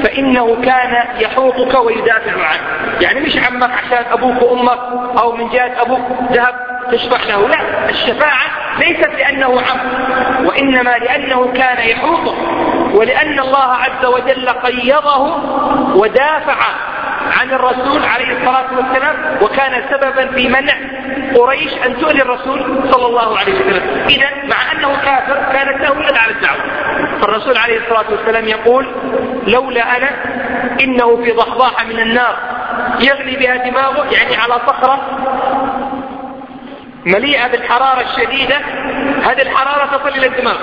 [0.04, 3.02] فإنه كان يحوطك ويدافع عنك.
[3.02, 4.78] يعني مش عمك عشان أبوك وأمك
[5.18, 6.00] أو من جهة أبوك
[6.32, 6.54] ذهب
[6.92, 7.48] تشفع له.
[7.48, 8.46] لا الشفاعة
[8.78, 9.80] ليست لأنه عم
[10.46, 12.37] وإنما لأنه كان يحوطه.
[12.94, 15.40] ولأن الله عز وجل قيضه
[15.94, 16.56] ودافع
[17.40, 20.75] عن الرسول عليه الصلاة والسلام وكان سببا في منع
[21.37, 23.83] قريش أن تؤذي الرسول صلى الله عليه وسلم.
[24.09, 26.61] إذا مع أنه كافر كانت له يد على الدعوة.
[27.20, 28.87] فالرسول عليه الصلاة والسلام يقول
[29.47, 30.11] لولا أنا
[30.81, 32.37] إنه في ضحضاحة من النار
[33.01, 35.01] يغلي بها دماغه يعني على صخرة
[37.07, 38.57] مليئة بالحرارة الشديدة
[39.23, 40.57] هذه الحرارة تصل إلى الدماغ.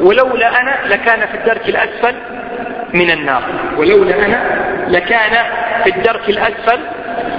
[0.00, 2.14] ولولا أنا لكان في الدرك الأسفل
[2.94, 3.42] من النار.
[3.76, 5.44] ولولا أنا لكان
[5.84, 6.80] في الدرك الأسفل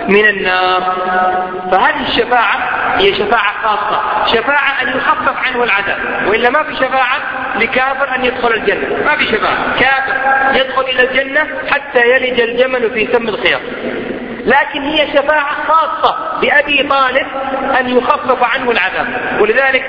[0.08, 0.96] من النار.
[1.72, 2.58] فهذه الشفاعة
[2.98, 7.18] هي شفاعة خاصة شفاعة أن يخفف عنه العذاب وإلا ما في شفاعة
[7.56, 10.16] لكافر أن يدخل الجنة ما في شفاعة كافر
[10.60, 13.62] يدخل إلى الجنة حتى يلج الجمل في سم الخياط.
[14.46, 17.28] لكن هي شفاعة خاصة بأبي طالب
[17.80, 19.08] أن يخفف عنه العذاب.
[19.42, 19.84] ولذلك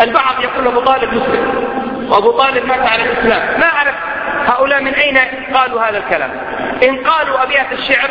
[0.00, 1.64] البعض يقول أبو طالب مسلم
[2.10, 3.94] وأبو طالب مات على الإسلام ما أعرف
[4.46, 5.18] هؤلاء من أين
[5.54, 6.30] قالوا هذا الكلام؟
[6.88, 8.10] إن قالوا أبيات الشعر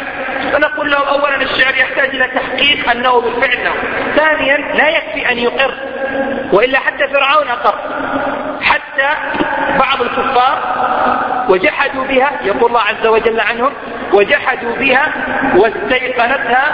[0.54, 3.74] فنقول لهم أولا الشعر يحتاج إلى تحقيق أنه بالفعل له
[4.16, 5.74] ثانيا لا يكفي أن يقر
[6.52, 7.76] وإلا حتى فرعون أقر.
[8.62, 9.10] حتى
[9.80, 10.60] بعض الكفار
[11.50, 13.74] وجحدوا بها يقول الله عز وجل عنهم
[14.14, 15.14] وجحدوا بها
[15.56, 16.66] واستيقنتها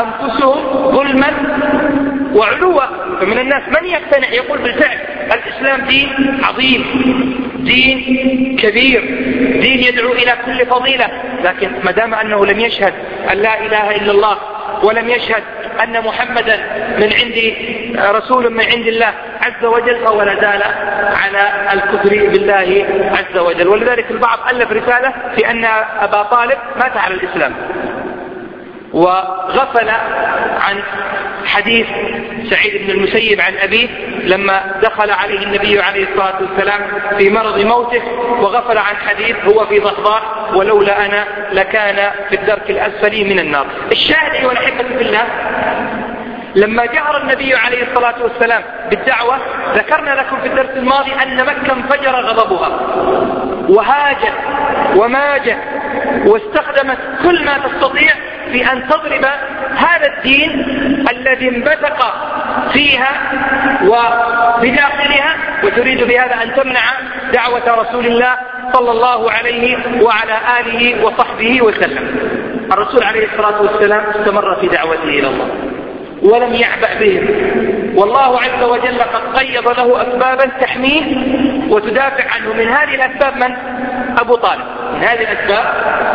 [0.00, 1.32] أنفسهم ظلما
[2.32, 2.82] وعلوا.
[3.20, 4.98] فمن الناس من يقتنع؟ يقول بالفعل
[5.32, 7.49] الإسلام دين عظيم.
[7.64, 9.00] دين كبير.
[9.60, 11.08] دين يدعو إلى كل فضيلة.
[11.44, 12.94] لكن ما دام أنه لم يشهد
[13.32, 14.38] أن لا إله إلا الله
[14.82, 15.42] ولم يشهد
[15.82, 16.56] أن محمدا
[16.98, 17.54] من عند
[18.16, 20.62] رسول من عند الله عز وجل فهو لا زال
[21.14, 23.68] على الكفر بالله عز وجل.
[23.68, 25.64] ولذلك البعض ألف رسالة في أن
[26.00, 27.54] أبا طالب مات على الإسلام.
[28.92, 29.88] وغفل
[30.60, 30.82] عن
[31.46, 31.86] حديث
[32.50, 33.88] سعيد بن المسيب عن أبيه
[34.24, 36.80] لما دخل عليه النبي عليه الصلاة والسلام
[37.18, 38.02] في مرض موته
[38.40, 40.22] وغفل عن حديث هو في ضحضاح
[40.54, 43.66] ولولا أنا لكان في الدرك الأسفل من النار.
[43.92, 45.24] الشاهد أيها الأحبة في الله
[46.54, 49.36] لما جهر النبي عليه الصلاة والسلام بالدعوة
[49.74, 52.80] ذكرنا لكم في الدرس الماضي أن مكة انفجر غضبها
[53.68, 54.32] وهاجت
[54.96, 55.58] وماجت
[56.26, 58.12] واستخدمت كل ما تستطيع
[58.52, 59.24] في أن تضرب
[59.76, 60.50] هذا الدين
[61.10, 62.14] الذي انبثق
[62.72, 63.10] فيها
[63.82, 65.34] وبداخلها
[65.64, 66.82] وتريد بهذا أن تمنع
[67.32, 68.36] دعوة رسول الله
[68.72, 72.30] صلى الله عليه وعلى آله وصحبه وسلم.
[72.72, 75.48] الرسول عليه الصلاة والسلام استمر في دعوته إلى الله
[76.22, 77.26] ولم يعبأ بهم.
[77.96, 81.16] والله عز وجل قد قيض له أسبابا تحميه
[81.70, 82.52] وتدافع عنه.
[82.52, 83.56] من هذه الأسباب من؟
[84.18, 84.64] أبو طالب.
[84.94, 85.64] من هذه الأسباب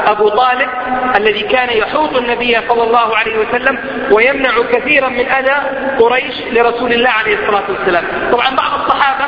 [0.07, 0.69] أبو طالب
[1.15, 3.79] الذي كان يحوط النبي صلى الله عليه وسلم
[4.11, 5.55] ويمنع كثيرا من أذى
[5.99, 8.03] قريش لرسول الله عليه الصلاة والسلام.
[8.31, 9.25] طبعا بعض الصحابة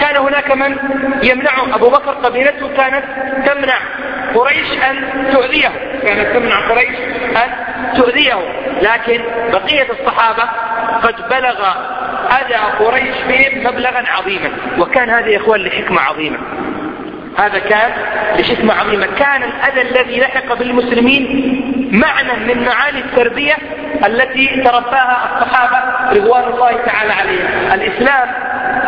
[0.00, 0.76] كان هناك من
[1.22, 3.04] يمنع أبو بكر قبيلته كانت
[3.46, 3.78] تمنع
[4.34, 5.68] قريش أن تؤذيه.
[6.02, 6.98] كانت تمنع قريش
[7.36, 7.50] أن
[7.96, 8.34] تؤذيه.
[8.82, 9.22] لكن
[9.52, 10.42] بقية الصحابة
[11.02, 11.74] قد بلغ
[12.40, 16.38] أذى قريش بهم مبلغا عظيما وكان هذا يا إخوان لحكمة عظيمة.
[17.38, 17.90] هذا كان
[18.38, 19.06] لحكمة عظيمة.
[19.06, 23.54] كان الأذى الذي لحق بالمسلمين معنى من معاني التربية
[24.06, 25.78] التي ترباها الصحابة
[26.20, 27.72] رضوان الله تعالى عليهم.
[27.72, 28.28] الإسلام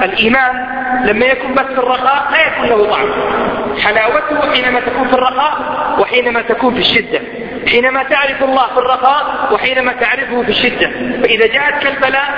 [0.03, 0.67] الإيمان
[1.05, 3.09] لما يكون بس في الرخاء لا يكون له طعم.
[3.83, 5.59] حلاوته حينما تكون في الرخاء
[5.99, 7.21] وحينما تكون في الشدة.
[7.67, 10.91] حينما تعرف الله في الرخاء وحينما تعرفه في الشدة.
[11.23, 12.29] فإذا جاءتك البلاء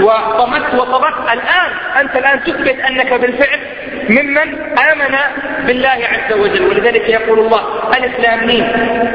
[0.00, 3.60] وطمت وطمت الآن أنت الآن تثبت أنك بالفعل
[4.08, 5.16] ممن آمن
[5.66, 6.66] بالله عز وجل.
[6.66, 7.62] ولذلك يقول الله
[8.46, 8.64] مين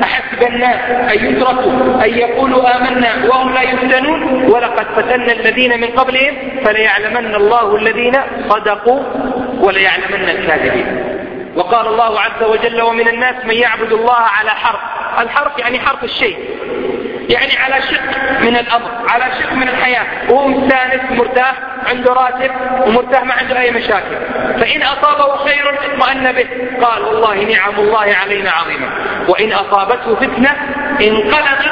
[0.03, 4.45] أحسب الناس أن يتركوا أن يقولوا آمنا وهم لا يفتنون.
[4.51, 8.13] ولقد فتنا الذين من قبلهم فليعلمن الله الذين
[8.49, 9.03] صدقوا
[9.59, 11.14] وليعلمن الكاذبين.
[11.55, 14.79] وقال الله عز وجل ومن الناس من يعبد الله على حرف.
[15.19, 16.37] الحرف يعني حرف الشيء.
[17.29, 20.05] يعني على شق من الأمر على شق من الحياة.
[20.29, 21.53] وهو مستانس مرتاح
[21.89, 22.51] عنده راتب
[22.87, 24.15] ومرتاح ما عنده أي مشاكل.
[24.59, 26.47] فإن أصابه خير اطمأن به.
[26.85, 28.87] قال والله نعم الله علينا عظيمة
[29.27, 30.55] وإن أصابته فتنة
[31.01, 31.71] انقلب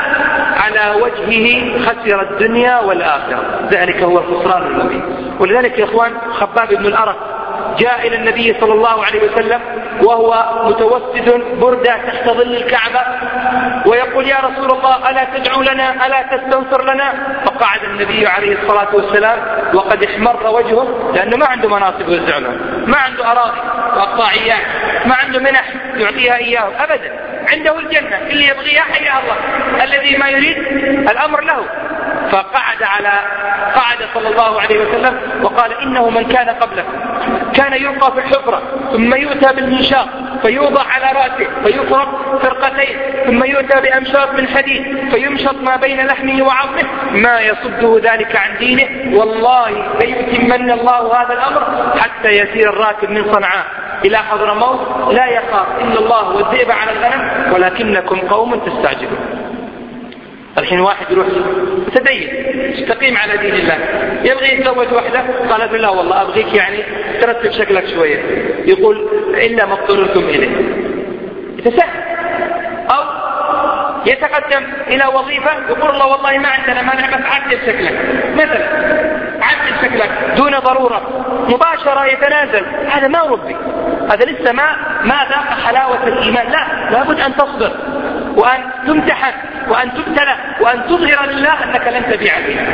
[0.57, 3.67] على وجهه خسر الدنيا والآخرة.
[3.71, 5.35] ذلك هو الخسران المبين.
[5.39, 7.33] ولذلك يا إخوان خباب بن الأرق
[7.79, 9.61] جاء إلى النبي صلى الله عليه وسلم
[10.01, 13.01] وهو متوسد بردة تحت ظل الكعبة
[13.85, 17.13] ويقول يا رسول الله ألا تدعو لنا ألا تستنصر لنا؟
[17.45, 19.39] فقعد النبي عليه الصلاة والسلام
[19.73, 22.39] وقد احمر وجهه لأنه ما عنده مناصب يوزع
[22.85, 23.59] ما عنده أراضي
[23.97, 24.65] وقطاعيات
[25.05, 27.32] ما عنده منح يعطيها إياه أبدا.
[27.51, 29.35] عنده الجنة اللي يبغيها حياه الله.
[29.83, 30.57] الذي ما يريد
[31.09, 31.65] الأمر له.
[32.31, 33.11] فقعد على
[33.75, 36.93] قعد صلى الله عليه وسلم وقال إنه من كان قبلكم
[37.53, 40.07] كان يلقى في الحفرة ثم يؤتى بالمنشاق
[40.41, 46.83] فيوضع على رأسه فيفرق فرقتين ثم يؤتى بأمشاط من حديد فيمشط ما بين لحمه وعظمه.
[47.11, 53.65] ما يصده ذلك عن دينه؟ والله ليتمن الله هذا الأمر حتى يسير الراكب من صنعاء.
[54.05, 54.79] إلى حضرموت
[55.13, 55.67] لا يخاف.
[55.81, 59.19] إلا الله والذئب على الغنم ولكنكم قوم تستعجلون.
[60.57, 61.27] الحين واحد يروح
[61.87, 62.29] متدين
[62.77, 63.77] يستقيم على دين الله.
[64.23, 66.77] يبغي يتزوج وحده؟ قالت لا والله أبغيك يعني
[67.21, 68.19] ترتب شكلك شوية.
[68.65, 70.49] يقول إلا ما اضطررتم إليه.
[71.57, 72.03] يتسهل
[72.91, 73.03] أو
[74.05, 77.99] يتقدم إلى وظيفة يقول الله والله ما عندنا مانع بس عدل شكلك.
[78.33, 78.67] مثلا
[79.41, 81.01] عدل شكلك دون ضرورة
[81.49, 82.65] مباشرة يتنازل.
[82.89, 83.55] هذا ما ربي.
[84.11, 86.51] هذا لسه ما ما ذاق حلاوة الإيمان.
[86.51, 87.71] لا لابد أن تصبر
[88.35, 89.33] وأن تمتحن
[89.69, 92.65] وأن تبتلى وأن تظهر لله أنك لن تبيع بها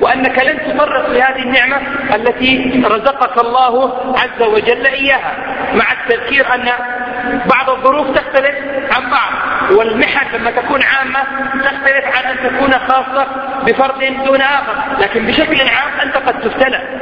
[0.00, 1.76] وأنك لن تفرط بهذه النعمة
[2.14, 5.32] التي رزقك الله عز وجل إياها
[5.74, 6.68] مع التذكير أن
[7.46, 8.54] بعض الظروف تختلف
[8.92, 9.32] عن بعض
[9.78, 11.22] والمحن لما تكون عامة
[11.64, 13.26] تختلف عن أن تكون خاصة
[13.66, 16.99] بفرد دون آخر لكن بشكل عام أنت قد تبتلى.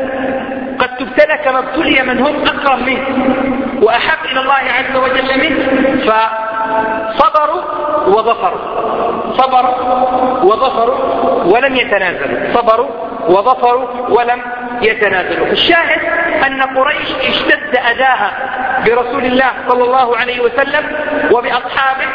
[0.99, 3.09] تبتلى كما ابتلي من هم أكرم منك
[3.83, 5.61] وأحب إلى الله عز وجل منك
[6.09, 7.63] فصبروا
[8.07, 8.59] وظفروا.
[9.39, 9.75] صبروا
[10.43, 10.99] وظفروا
[11.45, 12.55] ولم يتنازلوا.
[12.55, 12.89] صبروا
[13.29, 14.43] وظفروا ولم
[14.83, 16.01] يتنازلوا الشاهد
[16.47, 18.33] أن قريش اشتد أذاها
[18.87, 20.85] برسول الله صلى الله عليه وسلم
[21.31, 22.07] وبأصحابه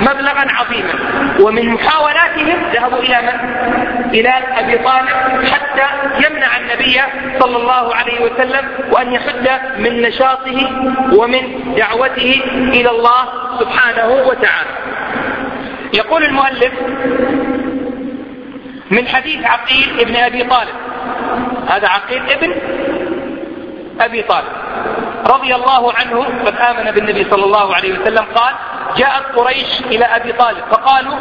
[0.00, 0.94] مبلغا عظيما.
[1.40, 3.36] ومن محاولاتهم ذهبوا إلى من؟
[4.10, 5.86] إلى أبي طالب حتى
[6.26, 7.00] يمنع النبي
[7.40, 10.70] صلى الله عليه وسلم وأن يحد من نشاطه
[11.12, 12.40] ومن دعوته
[12.72, 13.24] إلى الله
[13.60, 14.70] سبحانه وتعالى.
[15.94, 16.72] يقول المؤلف
[18.90, 20.74] من حديث عقيل ابن أبي طالب
[21.68, 22.54] هذا عقيل ابن
[24.00, 24.52] أبي طالب
[25.26, 28.54] رضي الله عنه قد آمن بالنبي صلى الله عليه وسلم قال
[28.96, 31.14] جاءت قريش إلى أبي طالب فقالوا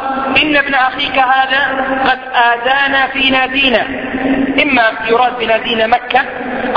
[0.43, 3.86] إن ابن أخيك هذا قد آذانا في نادينا
[4.63, 6.21] إما يراد بنادينا مكة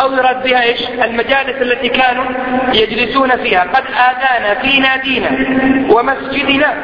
[0.00, 2.24] أو يراد بها إيش؟ المجالس التي كانوا
[2.74, 5.30] يجلسون فيها قد آذانا في نادينا
[5.90, 6.74] ومسجدنا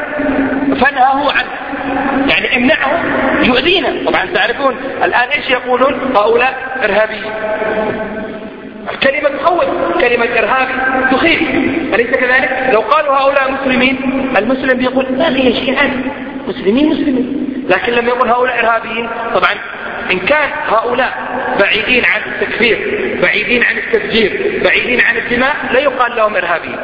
[0.80, 1.50] فنهه عنه.
[2.28, 3.04] يعني امنعه
[3.42, 4.10] يؤذينا.
[4.10, 7.32] طبعا تعرفون الآن إيش يقولون؟ هؤلاء إرهابيين.
[9.02, 9.64] كلمة تخوف
[10.00, 10.72] كلمة إرهابي
[11.16, 11.40] تخيف.
[11.94, 13.98] أليس كذلك؟ لو قالوا هؤلاء مسلمين
[14.36, 16.10] المسلم بيقول ما في عادي
[16.48, 17.44] مسلمين مسلمين.
[17.68, 19.54] لكن لما يقول هؤلاء إرهابيين طبعا
[20.12, 21.12] إن كان هؤلاء
[21.60, 22.78] بعيدين عن التكفير
[23.22, 26.78] بعيدين عن التفجير بعيدين عن الدماء لا يقال لهم إرهابيين.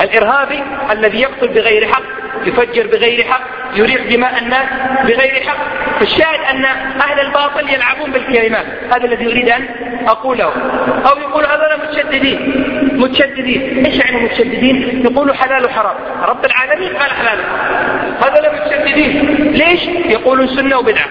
[0.00, 2.02] الإرهابي الذي يقتل بغير حق
[2.46, 3.40] يفجر بغير حق
[3.76, 4.66] يريق دماء الناس
[5.04, 5.56] بغير حق.
[5.98, 6.64] فالشاهد أن
[7.00, 8.66] أهل الباطل يلعبون بالكلمات.
[8.94, 9.66] هذا الذي أريد أن
[10.06, 10.52] أقوله.
[11.10, 12.38] أو يقول هذول متشددين.
[13.00, 13.86] متشددين.
[13.86, 15.96] إيش يعني متشددين؟ يقولوا حلال وحرام.
[16.22, 17.38] رب العالمين قال حلال
[18.20, 19.36] هذول متشددين.
[19.52, 21.06] ليش؟ يقولون سنة وبدعة.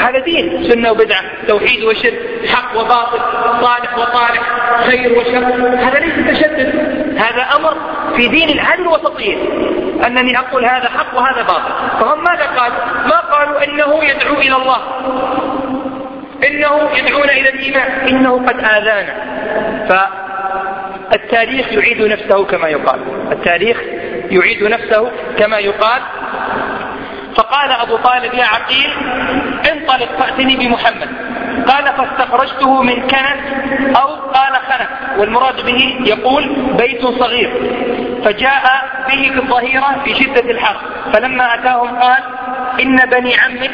[0.00, 0.70] هذا دين.
[0.70, 1.22] سنة وبدعة.
[1.48, 3.20] توحيد وشرك حق وباطل
[3.60, 4.42] صالح وطالح
[4.86, 5.44] خير وشر.
[5.76, 6.74] هذا ليس تشدد.
[7.18, 7.76] هذا أمر
[8.16, 9.38] في دين العدل والتطهير.
[10.06, 11.72] أنني أقول هذا حق وهذا باطل.
[12.00, 14.80] فهم ماذا قالوا؟ ما قالوا إنه يدعو إلى الله.
[16.46, 17.90] إنه يدعون إلى الإيمان.
[18.08, 19.14] إنه قد آذانا.
[21.10, 23.00] فالتاريخ يعيد نفسه كما يقال.
[23.32, 23.80] التاريخ
[24.30, 26.02] يعيد نفسه كما يقال.
[27.36, 28.90] فقال أبو طالب يا عقيل
[29.72, 31.08] انطلق فأتني بمحمد.
[31.70, 33.40] قال فاستخرجته من كنس
[33.96, 37.50] أو قال خنس والمراد به يقول بيت صغير.
[38.24, 38.62] فجاء
[39.08, 40.76] به في الظهيرة في شدة الحر
[41.12, 42.22] فلما أتاهم قال
[42.82, 43.70] إن بني عمك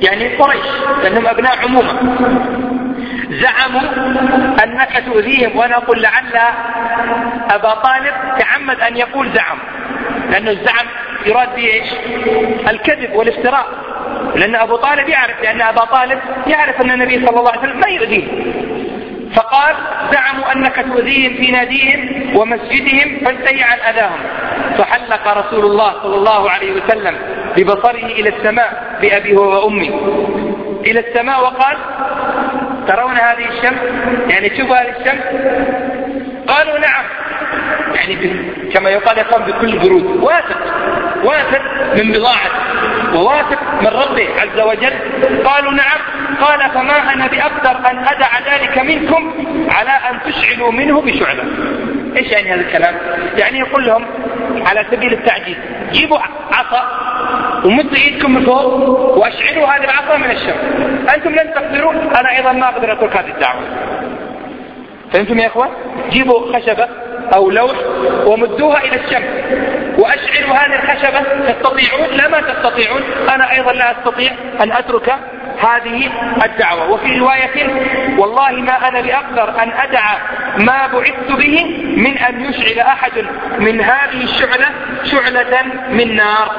[0.00, 0.66] يعني قريش
[1.02, 1.92] لأنهم أبناء عمومة
[3.30, 3.80] زعموا
[4.64, 6.36] أنك تؤذيهم وأنا أقول لعل
[7.50, 9.58] أبا طالب تعمد أن يقول زعم
[10.30, 10.86] لأنه الزعم
[11.26, 11.82] يراد به
[12.70, 13.66] الكذب والافتراء.
[14.36, 17.88] لأن أبو طالب يعرف لأن أبا طالب يعرف أن النبي صلى الله عليه وسلم ما
[17.88, 18.24] يؤذيه.
[19.36, 19.74] فقال
[20.12, 24.20] زعموا أنك تؤذيهم في ناديهم ومسجدهم فانتهي عن أذاهم.
[24.78, 27.16] فحلق رسول الله صلى الله عليه وسلم
[27.56, 29.88] ببصره إلى السماء بأبي وأمي.
[30.86, 31.76] إلى السماء وقال
[32.88, 33.80] ترون هذه الشمس؟
[34.28, 35.22] يعني شوفوا هذه الشمس؟
[36.48, 37.04] قالوا نعم.
[37.94, 38.16] يعني
[38.74, 40.58] كما يقال يقام بكل برود واثق
[41.24, 41.62] واثق
[41.96, 42.71] من بضاعته
[43.14, 44.92] وواثق من ربه عز وجل.
[45.44, 45.98] قالوا نعم.
[46.40, 49.32] قال فما أنا بأقدر أن أدع ذلك منكم
[49.70, 51.44] على أن تشعلوا منه بشعلة
[52.16, 52.94] إيش يعني هذا الكلام؟
[53.38, 54.04] يعني يقول لهم
[54.66, 55.56] على سبيل التعجيز
[55.92, 56.18] جيبوا
[56.52, 56.86] عصا
[57.64, 58.64] ومدوا إيدكم من فوق
[59.18, 60.54] وأشعلوا هذه العصا من الشمس.
[61.14, 63.60] أنتم لن تقدروا أنا أيضا ما أقدر أترك هذه الدعوة.
[65.12, 65.68] فهمتم يا إخوان؟
[66.10, 66.88] جيبوا خشبة.
[67.34, 67.76] أو لوح
[68.24, 69.24] ومدوها إلى الشمس.
[69.98, 73.02] واشعلوا هذه الخشبة تستطيعون؟ لا ما تستطيعون.
[73.34, 75.14] أنا أيضا لا أستطيع أن أترك
[75.60, 76.10] هذه
[76.44, 76.90] الدعوة.
[76.90, 77.68] وفي رواية
[78.18, 80.02] والله ما أنا بأقدر أن أدع
[80.58, 81.64] ما بعثت به
[81.96, 83.12] من أن يشعل أحد
[83.58, 84.66] من هذه الشعلة
[85.04, 86.50] شعلة من نار.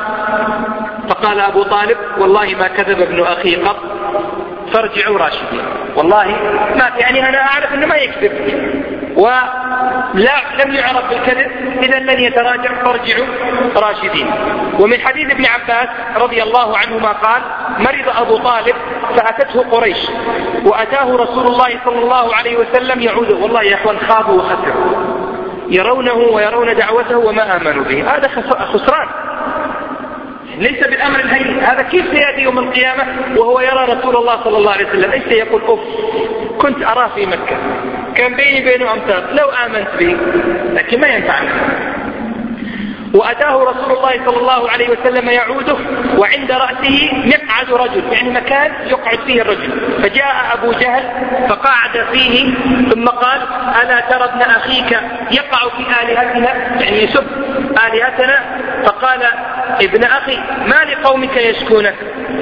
[1.09, 3.77] فقال أبو طالب والله ما كذب ابن أخي قط
[4.73, 5.65] فارجعوا راشدين.
[5.95, 6.25] والله
[6.75, 8.31] ما يعني أنا أعرف أنه ما يكذب.
[9.17, 11.51] ولا لم يعرف بالكذب
[11.83, 13.27] إذا لن يتراجع فارجعوا
[13.75, 14.31] راشدين.
[14.79, 17.41] ومن حديث ابن عباس رضي الله عنهما قال
[17.79, 18.75] مرض أبو طالب
[19.15, 19.97] فأتته قريش
[20.65, 23.35] وأتاه رسول الله صلى الله عليه وسلم يعوده.
[23.35, 25.23] والله يا أخوان خابوا وخسروا.
[25.69, 28.15] يرونه ويرون دعوته وما آمنوا به.
[28.15, 28.27] هذا
[28.73, 29.07] خسران.
[30.57, 31.59] ليس بالأمر الهين.
[31.59, 33.05] هذا كيف سيأتي يوم القيامة
[33.37, 35.79] وهو يرى رسول الله صلى الله عليه وسلم؟ إيش سيقول؟ أوف
[36.61, 37.57] كنت اراه في مكة.
[38.15, 40.17] كان بيني وبينه امتار لو آمنت به
[40.73, 41.49] لكن ما ينفعنا
[43.13, 45.75] وأتاه رسول الله صلى الله عليه وسلم يعوده
[46.17, 49.71] وعند رأسه مقعد رجل يعني مكان يقعد فيه الرجل.
[50.03, 51.03] فجاء أبو جهل
[51.49, 52.53] فقعد فيه
[52.89, 53.41] ثم قال
[53.81, 54.99] ألا ترى ابن أخيك
[55.31, 57.23] يقع في آلهتنا؟ يعني يسب
[57.87, 58.39] آلهتنا
[58.85, 59.19] فقال
[59.81, 61.95] ابن أخي ما لقومك يشكونك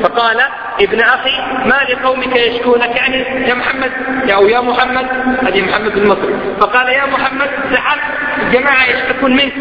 [0.03, 0.41] فقال
[0.81, 3.17] ابن أخي ما لقومك يشكونك؟ يعني
[3.49, 3.91] يا محمد
[4.29, 5.05] أو يا محمد
[5.47, 7.97] هذه محمد المصري فقال يا محمد سحر
[8.41, 9.53] الجماعة يشتكون منك.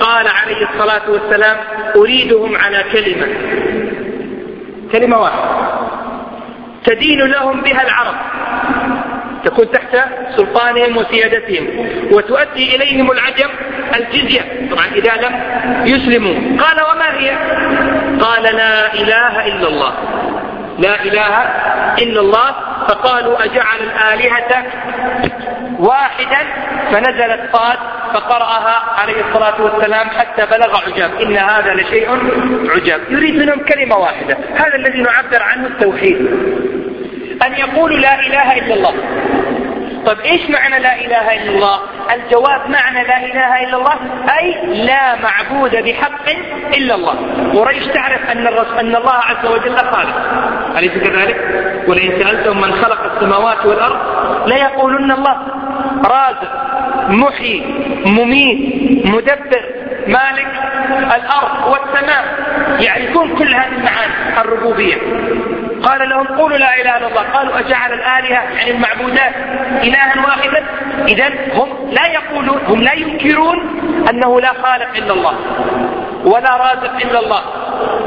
[0.00, 1.56] قال عليه الصلاة والسلام
[1.96, 3.26] أريدهم على كلمة.
[4.92, 5.70] كلمة واحدة.
[6.84, 8.14] تدين لهم بها العرب.
[9.44, 9.96] تكون تحت
[10.36, 11.66] سلطانهم وسيادتهم.
[12.12, 13.50] وتؤدي إليهم العجم
[13.96, 14.68] الجزية.
[14.70, 15.34] طبعا إذا لم
[15.86, 16.34] يسلموا.
[16.64, 17.36] قال وما هي؟
[18.20, 19.92] قال لا إله إلا الله.
[20.78, 21.34] لا إله
[21.98, 22.54] إلا الله.
[22.88, 24.64] فقالوا أجعل الآلهة
[25.78, 26.38] واحدا؟
[26.92, 27.78] فنزلت صاد
[28.14, 32.08] فقرأها عليه الصلاة والسلام حتى بلغ عجاب إن هذا لشيء
[32.70, 34.38] عجاب يريد منهم كلمة واحدة.
[34.54, 36.16] هذا الذي نعبر عنه التوحيد.
[37.46, 38.94] أن يقولوا لا إله إلا الله.
[40.06, 41.80] طيب إيش معنى لا إله إلا الله؟
[42.14, 43.94] الجواب معنى لا إله إلا الله
[44.38, 46.28] أي لا معبود بحق
[46.76, 47.14] إلا الله.
[47.54, 48.46] قريش تعرف أن,
[48.78, 50.16] أن الله عز وجل خالق
[50.78, 51.36] أليس كذلك؟
[51.88, 53.98] ولئن سألتم من خلق السماوات والأرض
[54.46, 55.36] ليقولن الله.
[56.04, 56.52] رازق
[57.08, 57.64] محيي
[58.06, 59.64] مميت مدبر
[60.06, 60.48] مالك
[61.16, 62.24] الأرض والسماء
[62.80, 64.96] يعرفون كل هذه المعاني الربوبية.
[65.82, 67.22] قال لهم قولوا لا إله إلا الله.
[67.22, 69.34] قالوا أجعل الآلهة يعني المعبودات
[69.82, 70.64] إلها واحدا.
[71.08, 73.58] اذا هم لا يقولون هم لا ينكرون
[74.10, 75.34] أنه لا خالق إلا الله
[76.24, 77.42] ولا رازق إلا الله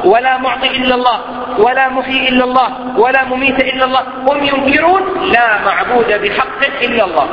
[0.05, 1.19] ولا معطي إلا الله
[1.57, 4.01] ولا محيي إلا الله ولا مميت إلا الله.
[4.27, 7.27] هم ينكرون لا معبود بحق إلا الله.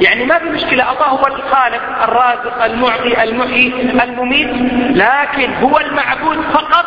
[0.00, 3.72] يعني ما في مشكلة الله هو الخالق الرازق المعطي المحيي
[4.04, 4.50] المميت.
[4.96, 6.84] لكن هو المعبود فقط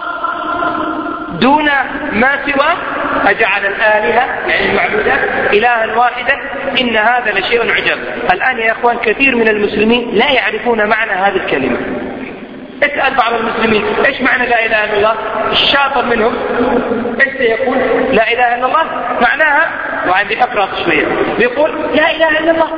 [1.42, 1.66] دون
[2.12, 2.74] ما سوى
[3.26, 5.20] أجعل الآلهة يعني المعبودات
[5.54, 6.38] إلها واحدا.
[6.82, 7.98] إن هذا لشيء عجب
[8.34, 11.78] الآن يا أخوان كثير من المسلمين لا يعرفون معنى هذه الكلمة.
[12.84, 15.16] اسأل بعض المسلمين إيش معنى لا إله إلا الله؟
[15.52, 16.34] الشاطر منهم.
[17.22, 17.78] إيش سيقول؟
[18.12, 18.86] لا إله إلا الله.
[19.22, 19.70] معناها؟
[20.08, 21.06] وعندي اقرا شوية.
[21.40, 22.70] بيقول لا إله إلا الله.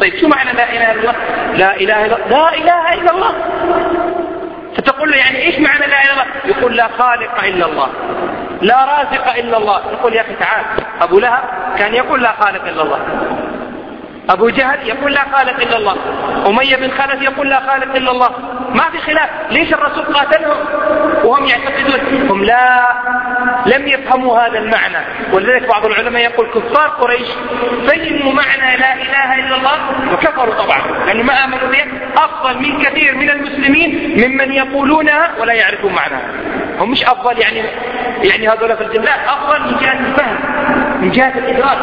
[0.00, 1.14] طيب شو معنى لا إله إلا الله؟
[1.54, 3.34] لا إله الا لا إله إلا الله.
[4.76, 7.88] فتقول له يعني إيش معنى لا إله يقول لا خالق إلا الله
[8.62, 9.82] لا رازق إلا الله.
[9.92, 10.64] يقول يا أخي تعال
[11.00, 11.42] أبو لهب
[11.78, 13.00] كان يقول لا خالق إلا الله.
[14.30, 15.96] أبو جهل يقول لا خالق إلا الله.
[16.46, 18.30] أمية بن خلف يقول لا خالق إلا الله.
[18.74, 19.30] ما في خلاف.
[19.50, 20.56] ليش الرسول قاتلهم
[21.24, 22.88] وهم يعتقدون؟ هم لا
[23.66, 24.98] لم يفهموا هذا المعنى.
[25.32, 27.28] ولذلك بعض العلماء يقول كفار قريش
[27.86, 29.78] فهموا معنى لا إله إلا الله
[30.12, 30.80] وكفروا طبعا.
[31.06, 31.84] لأنه ما آمنوا به
[32.16, 36.30] أفضل من كثير من المسلمين ممن يقولونها ولا يعرفون معناها.
[36.78, 37.62] هم مش أفضل يعني
[38.22, 40.38] يعني هذول في الجنة أفضل من جهة الفهم.
[41.00, 41.78] من جهة الإدراك.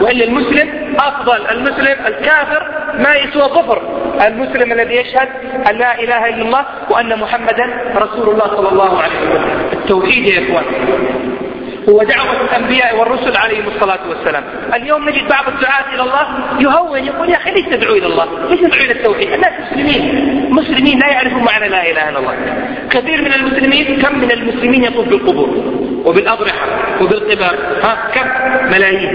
[0.00, 2.66] وإلا المسلم أفضل المسلم الكافر
[2.98, 3.82] ما يسوى ظفر
[4.26, 5.28] المسلم الذي يشهد
[5.70, 9.70] أن لا إله إلا الله وأن محمدا رسول الله صلى الله عليه وسلم.
[9.72, 10.64] التوحيد يا إخوان.
[11.88, 14.44] هو دعوة الأنبياء والرسل عليهم الصلاة والسلام.
[14.74, 16.26] اليوم نجد بعض الدعاة إلى الله
[16.60, 20.46] يهون يقول يا أخي ليش تدعو إلى الله؟ ليش تدعو إلى التوحيد؟ الناس مسلمين.
[20.50, 22.34] مسلمين لا يعرفون معنى لا إله إلا الله.
[22.90, 25.48] كثير من المسلمين كم من المسلمين يطوف بالقبور؟
[26.04, 26.66] وبالأضرحة
[27.00, 28.26] وبالقباب ها كم؟
[28.70, 29.12] ملايين.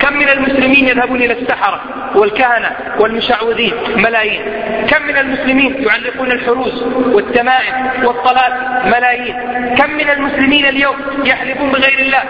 [0.00, 1.80] كم من المسلمين يذهبون إلى السحرة
[2.14, 4.42] والكهنة والمشعوذين؟ ملايين.
[4.88, 6.82] كم من المسلمين يعلقون الحروس
[7.12, 8.52] والتمائم والطلات
[8.86, 9.36] ملايين.
[9.78, 12.22] كم من المسلمين اليوم يحلفون بغير الله؟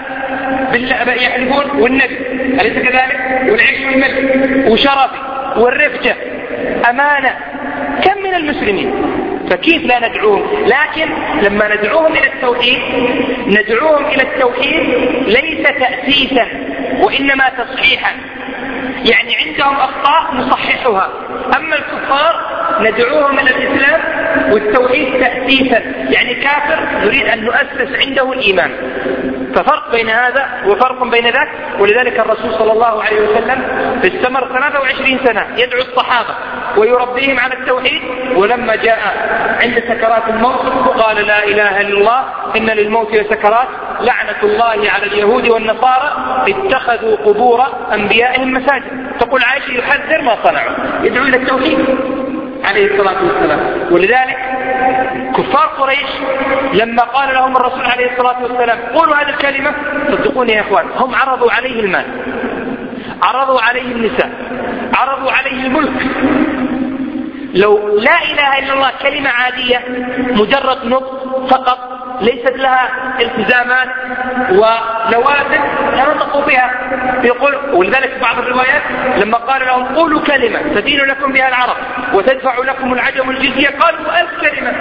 [1.22, 2.18] يحلفون والنبي.
[2.60, 5.18] أليس كذلك؟ والعيش والملك وشرفي
[5.56, 6.16] والرفجة.
[6.90, 7.36] أمانة.
[8.04, 8.94] كم من المسلمين
[9.50, 11.08] فكيف لا ندعوهم؟ لكن
[11.42, 12.78] لما ندعوهم إلى التوحيد
[13.46, 14.84] ندعوهم إلى التوحيد
[15.26, 16.46] ليس تأسيسا
[17.02, 18.12] وإنما تصحيحا.
[19.04, 21.10] يعني عندهم أخطاء نصححها.
[21.56, 24.00] أما الكفار ندعوهم إلى الإسلام
[24.52, 25.82] والتوحيد تأسيسا.
[26.10, 28.70] يعني كافر نريد أن نؤسس عنده الإيمان.
[29.56, 31.48] ففرق بين هذا وفرق بين ذاك
[31.80, 33.62] ولذلك الرسول صلى الله عليه وسلم
[34.04, 36.34] استمر 23 سنة يدعو الصحابة
[36.76, 38.02] ويربيهم على التوحيد
[38.36, 38.98] ولما جاء
[39.62, 40.60] عند سكرات الموت
[41.00, 42.24] قال لا إله إلا الله
[42.56, 43.68] إن للموت لسكرات.
[44.00, 46.12] لعنة الله على اليهود والنصارى
[46.48, 49.06] اتخذوا قبور أنبيائهم مساجد.
[49.20, 51.78] تقول عائشة يحذر ما صنعوا يدعو إلى التوحيد
[52.64, 53.60] عليه الصلاة والسلام.
[53.90, 54.38] ولذلك
[55.36, 56.10] كفار قريش
[56.72, 59.74] لما قال لهم الرسول عليه الصلاة والسلام قولوا هذه الكلمة.
[60.10, 62.04] صدقوني يا إخوان هم عرضوا عليه المال
[63.22, 64.30] عرضوا عليه النساء
[64.94, 66.06] عرضوا عليه الملك.
[67.54, 69.84] لو لا إله إلا الله كلمة عادية
[70.18, 72.88] مجرد نطق فقط ليست لها
[73.20, 73.88] التزامات
[74.50, 75.60] ولوازم
[76.16, 76.70] نطقوا بها.
[77.24, 78.82] يقول ولذلك بعض الروايات
[79.16, 81.76] لما قال لهم قولوا كلمة تدين لكم بها العرب
[82.14, 84.72] وتدفع لكم العجم الجزية قالوا ألف كلمة.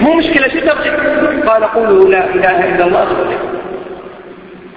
[0.00, 0.90] مو مشكلة شو تبغي؟
[1.40, 3.38] قال قولوا لا إله إلا الله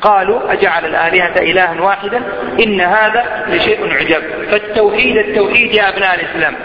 [0.02, 2.22] قالوا أجعل الآلهة إلها واحدا
[2.64, 4.22] إن هذا لشيء عجب.
[4.52, 6.56] فالتوحيد التوحيد يا أبناء الإسلام.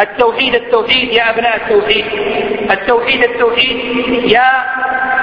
[0.00, 2.04] التوحيد التوحيد يا أبناء التوحيد.
[2.70, 3.76] التوحيد التوحيد
[4.30, 4.50] يا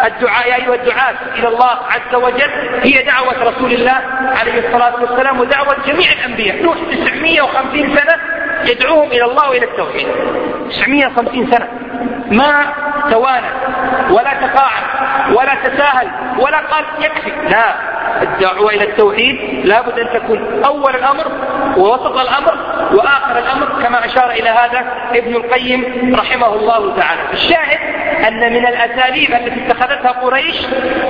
[0.07, 2.51] الدعاء يا أيها الدعاة إلى الله عز وجل.
[2.83, 4.01] هي دعوة رسول الله
[4.39, 6.63] عليه الصلاة والسلام ودعوة جميع الأنبياء.
[6.63, 8.15] نوح 950 سنة
[8.65, 10.07] يدعوهم إلى الله وإلى التوحيد.
[10.69, 11.67] 950 سنة.
[12.31, 12.73] ما
[13.11, 13.47] توانى
[14.09, 14.83] ولا تقاعد
[15.35, 16.07] ولا تساهل
[16.37, 17.31] ولا قال يكفي.
[17.49, 17.88] لا.
[18.21, 21.25] الدعوة إلى التوحيد لابد أن تكون أول الأمر
[21.77, 22.53] ووسط الأمر
[22.93, 24.85] وآخر الأمر كما أشار إلى هذا
[25.15, 27.79] ابن القيم رحمه الله تعالى الشاهد
[28.27, 30.55] أن من الأساليب التي اتخذتها قريش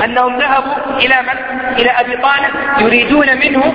[0.04, 3.74] أنهم ذهبوا إلى من؟ إلى أبي طالب يريدون منه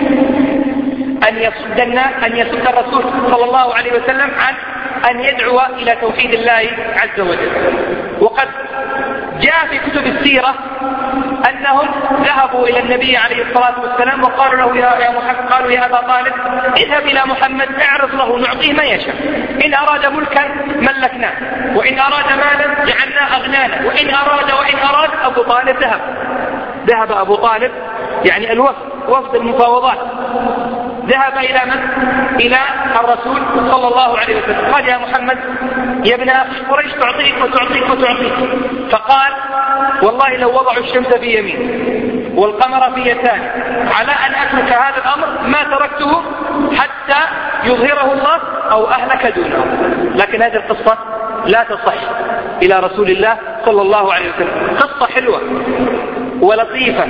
[1.28, 4.54] أن يصد الناس أن يصد الرسول صلى الله عليه وسلم عن
[5.10, 7.50] أن يدعو إلى توحيد الله عز وجل
[8.20, 8.48] وقد
[9.40, 10.54] جاء في كتب السيرة
[11.50, 11.88] أنهم
[12.24, 16.32] ذهبوا إلى النبي عليه الصلاة والسلام وقالوا له يا, محمد قالوا يا أبا طالب
[16.76, 19.14] اذهب إلى محمد اعرض له نعطيه ما يشاء.
[19.64, 21.32] إن أراد ملكا ملكناه
[21.76, 26.00] وإن أراد مالا جعلناه أغنانا وإن أراد وإن أراد أبو طالب ذهب.
[26.86, 27.72] ذهب أبو طالب
[28.24, 29.98] يعني الوفد وفد المفاوضات.
[31.08, 31.80] ذهب إلى من؟
[32.40, 32.58] إلى
[33.00, 34.74] الرسول صلى الله عليه وسلم.
[34.74, 35.38] قال يا محمد
[36.04, 38.34] يا ابن أخي قريش تعطيك وتعطيك وتعطيك.
[38.90, 39.32] فقال
[40.02, 41.84] والله لو وضعوا الشمس في يمين
[42.34, 43.38] والقمر في يسار
[43.98, 46.22] على أن أترك هذا الأمر ما تركته
[46.76, 47.20] حتى
[47.64, 48.40] يظهره الله
[48.70, 49.64] أو أهلك دونه.
[50.14, 50.98] لكن هذه القصة
[51.46, 51.94] لا تصح
[52.62, 54.76] إلى رسول الله صلى الله عليه وسلم.
[54.76, 55.40] قصة حلوة
[56.40, 57.04] ولطيفة.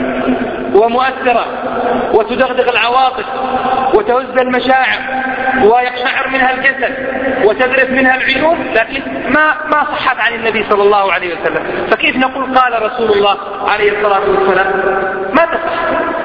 [0.74, 1.46] ومؤثرة
[2.14, 3.24] وتدغدغ العواطف
[3.94, 4.98] وتهز المشاعر
[5.64, 6.94] ويقشعر منها الجسد
[7.44, 11.86] وتذرف منها العيون لكن ما ما صحت عن النبي صلى الله عليه وسلم.
[11.90, 14.66] فكيف نقول قال رسول الله عليه الصلاة والسلام؟
[15.34, 15.74] ما تصح.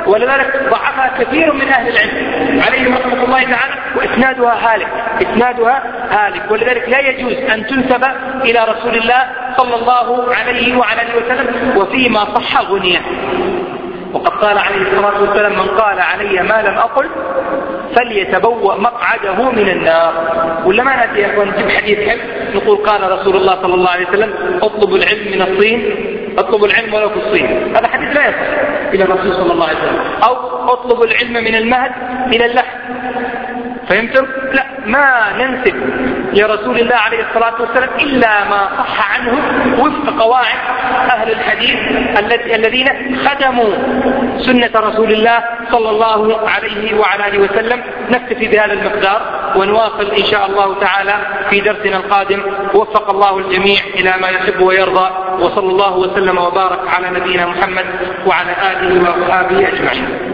[0.08, 2.62] ولذلك ضعفها كثير من أهل العلم.
[2.62, 4.88] عليهم رحمة الله تعالى وإسنادها هالك
[5.22, 6.52] إسنادها هالك.
[6.52, 8.04] ولذلك لا يجوز أن تنسب
[8.42, 9.28] إلى رسول الله
[9.58, 13.02] صلى الله عليه وعلى آله وسلم وفيما صح غنيا.
[14.14, 17.10] وقد قال عليه الصلاة والسلام من قال علي ما لم أقل
[17.96, 20.14] فليتبوأ مقعده من النار.
[20.66, 22.22] ولا ما نأتي يا أخوان نجيب حديث حلو؟
[22.56, 25.96] نقول قال رسول الله صلى الله عليه وسلم اطلبوا العلم من الصين
[26.38, 28.38] اطلبوا العلم ولو في الصين هذا حديث لا يصح
[28.94, 30.00] إلى الرسول صلى الله عليه وسلم.
[30.24, 30.36] أو
[30.74, 31.92] اطلبوا العلم من المهد
[32.34, 32.78] إلى اللحم.
[33.88, 35.76] فهمتم؟ لا ما ننسب.
[36.34, 39.34] لرسول الله عليه الصلاة والسلام إلا ما صح عنه
[39.80, 40.60] وفق قواعد
[41.10, 41.78] أهل الحديث
[42.56, 42.88] الذين
[43.26, 43.72] خدموا
[44.38, 47.84] سنة رسول الله صلى الله عليه وعلى آله وسلم.
[48.10, 49.22] نكتفي بهذا المقدار
[49.56, 51.16] ونواصل إن شاء الله تعالى
[51.50, 52.42] في درسنا القادم.
[52.74, 55.10] وفق الله الجميع إلى ما يحب ويرضى.
[55.40, 57.86] وصلى الله وسلم وبارك على نبينا محمد
[58.26, 60.29] وعلى آله وأصحابه أجمعين.